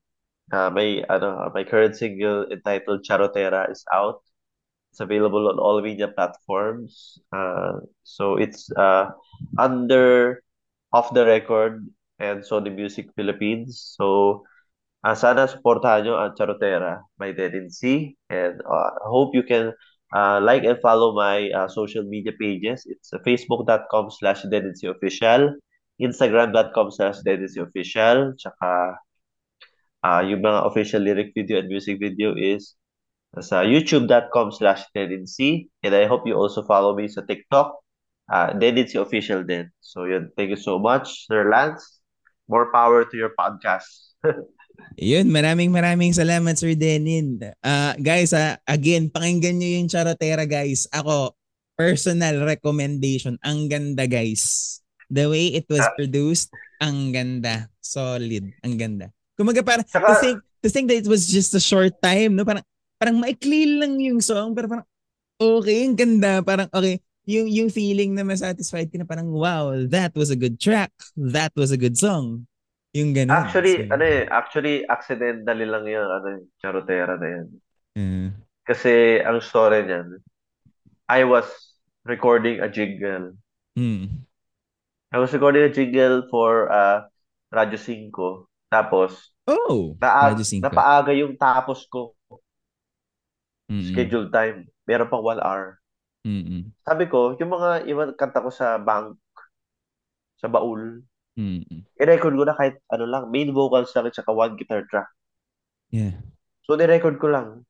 [0.50, 4.26] uh, my ano my current single entitled Charotera is out.
[4.90, 7.22] It's available on all media platforms.
[7.30, 9.14] Uh, so it's uh,
[9.54, 10.42] under
[10.90, 11.86] Off the Record
[12.18, 13.94] and Sony Music Philippines.
[13.96, 14.42] So
[15.06, 18.14] uh, sana supportahan nyo ang Charotera by Dead C.
[18.30, 19.72] And uh, I hope you can
[20.12, 22.84] uh, like and follow my uh, social media pages.
[22.86, 25.54] It's uh, facebook.com slash official,
[26.00, 27.22] instagram.com slash
[27.58, 28.70] official, tsaka
[30.04, 32.74] uh, yung mga official lyric video and music video is
[33.40, 35.68] sa youtube.com slash tendency.
[35.82, 37.76] And I hope you also follow me sa TikTok,
[38.32, 39.70] uh, tendency official din.
[39.80, 41.97] So yun, thank you so much, Sir Lance.
[42.48, 44.16] More power to your podcast.
[44.96, 47.38] Yun, maraming maraming salamat Sir Denin.
[47.60, 50.88] Uh, guys, ah, again, pakinggan nyo yung Charotera guys.
[50.90, 51.36] Ako,
[51.76, 53.36] personal recommendation.
[53.44, 54.78] Ang ganda guys.
[55.06, 55.92] The way it was Ah.
[55.94, 56.48] produced,
[56.80, 57.68] ang ganda.
[57.78, 58.48] Solid.
[58.60, 59.06] Ang ganda.
[59.36, 62.44] Kumaga para to Tsaka- think, to think that it was just a short time, no?
[62.44, 62.64] Parang,
[62.96, 64.86] parang maikli lang yung song, pero parang,
[65.38, 66.42] okay, ang ganda.
[66.42, 70.56] Parang, okay, yung, yung feeling na masatisfied ka na parang, wow, that was a good
[70.56, 70.90] track.
[71.12, 72.48] That was a good song.
[72.96, 73.36] Yung ganun.
[73.36, 77.46] Actually, So, ano eh, actually, accidentally lang yung ano, Charotera na yan.
[77.96, 78.30] uh,
[78.64, 80.20] Kasi ang story niyan,
[81.08, 81.48] I was
[82.04, 83.36] recording a jingle.
[83.76, 84.24] hmm.
[85.12, 87.08] I was recording a jingle for uh,
[87.52, 88.48] Radyo 5.
[88.72, 90.36] Tapos, Oh, 5.
[90.60, 92.12] napaaga yung tapos ko,
[93.70, 93.82] Mm-mm.
[93.92, 94.68] schedule time.
[94.88, 95.77] Meron pang one hour.
[96.28, 96.76] Mm-mm.
[96.84, 99.16] Sabi ko, yung mga ibang kanta ko sa bank,
[100.36, 101.00] sa baul,
[101.40, 101.88] Mm-mm.
[101.96, 105.08] i-record ko na kahit ano lang, main vocals lang at saka one guitar track.
[105.88, 106.20] Yeah.
[106.68, 107.64] So, ni-record ko lang.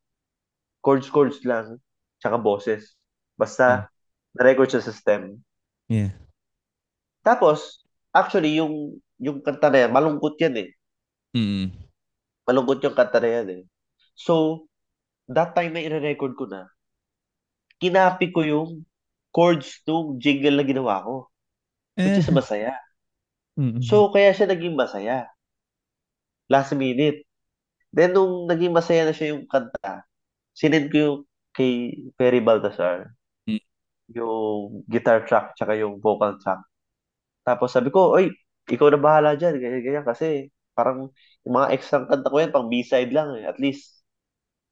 [0.82, 1.78] Chords, chords lang.
[2.18, 2.98] Tsaka boses.
[3.38, 3.86] Basta,
[4.34, 5.38] na-record siya sa stem.
[5.86, 6.18] Yeah.
[7.22, 10.68] Tapos, actually, yung yung kanta na yan, malungkot yan eh.
[11.34, 11.70] Mm-mm.
[12.42, 13.62] Malungkot yung kanta na yan eh.
[14.18, 14.66] So,
[15.30, 16.66] that time na i-record ko na,
[17.82, 18.68] kinapi ko yung
[19.34, 21.14] chords nung jingle na ginawa ko.
[22.02, 22.74] Which is Eh, masaya.
[23.56, 23.88] mm-mm.
[23.88, 25.18] So, kaya siya naging masaya.
[26.48, 27.24] Last minute.
[27.94, 30.04] Then, nung naging masaya na siya yung kanta,
[30.56, 31.18] sinend ko yung
[31.56, 33.14] kay Perry Baltasar,
[33.48, 33.58] Mm.
[34.12, 36.60] yung guitar track, tsaka yung vocal track.
[37.46, 38.32] Tapos sabi ko, oy,
[38.70, 41.10] ikaw na bahala dyan, ganyan, ganyan, kasi parang
[41.46, 43.44] yung mga extra kanta ko yan, pang B-side lang eh.
[43.48, 44.02] At least,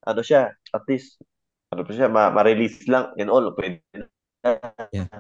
[0.07, 1.21] ano siya, at least,
[1.73, 4.07] ano pa siya, ma- ma-release lang and all, pwede na.
[4.95, 5.11] Yeah.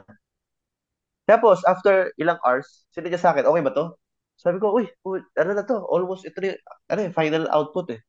[1.26, 3.98] Tapos, after ilang hours, sinend niya sa akin, okay ba to?
[4.38, 5.82] Sabi ko, uy, uy, ano na to?
[5.90, 8.00] Almost, ito na, yung- ano eh, final output eh.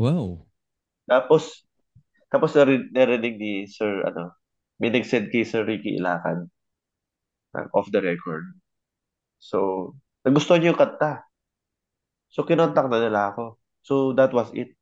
[0.00, 0.48] Wow.
[1.04, 1.68] Tapos,
[2.32, 4.32] tapos nari- narinig ni Sir, ano,
[4.80, 6.48] may nag-send kay Sir Ricky Ilacan
[7.56, 8.44] ng off the record.
[9.40, 9.92] So,
[10.24, 11.24] nagustuhan niya yung kanta.
[12.32, 13.56] So, kinontak na nila ako.
[13.84, 14.76] So, that was it.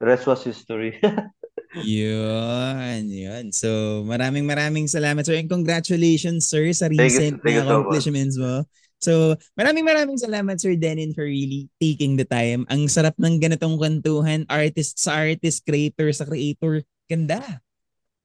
[0.00, 0.96] The rest was history.
[1.82, 3.44] Yun, yun.
[3.50, 5.34] So, maraming maraming salamat, sir.
[5.34, 7.70] And congratulations, sir, sa Thank you- recent thank you na so much.
[7.74, 8.54] accomplishments mo.
[9.02, 9.12] So,
[9.52, 12.64] maraming maraming salamat, Sir Denin, for really taking the time.
[12.72, 16.80] Ang sarap ng ganitong kwentuhan, artist sa artist, creator sa creator.
[17.04, 17.60] Ganda.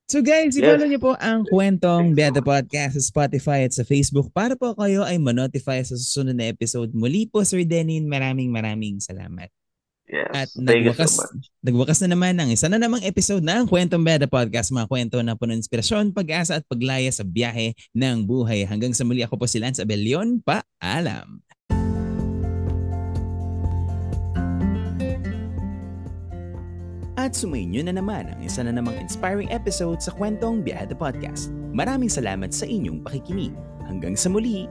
[0.07, 0.63] So guys, Yes.
[0.65, 5.05] i-follow niyo po ang kwentong Beata Podcast sa Spotify at sa Facebook para po kayo
[5.05, 6.89] ay manotify sa susunod na episode.
[6.97, 9.51] Muli po, Sir Denin, maraming maraming salamat.
[10.09, 10.57] At yes.
[10.57, 11.45] Thank you so nagwakas, much.
[11.61, 14.73] nagwakas na naman ang isa na namang episode ng Kwentong Beda Podcast.
[14.73, 18.65] Mga kwento na puno ng inspirasyon, pag-asa at paglaya sa biyahe ng buhay.
[18.65, 20.41] Hanggang sa muli ako po si Lance Abelion.
[20.41, 21.45] Paalam!
[27.19, 31.51] At sumainyo na naman ang isa na namang inspiring episode sa Kwentong Biyada Podcast.
[31.75, 33.51] Maraming salamat sa inyong pakikinig.
[33.85, 34.65] Hanggang sa muli,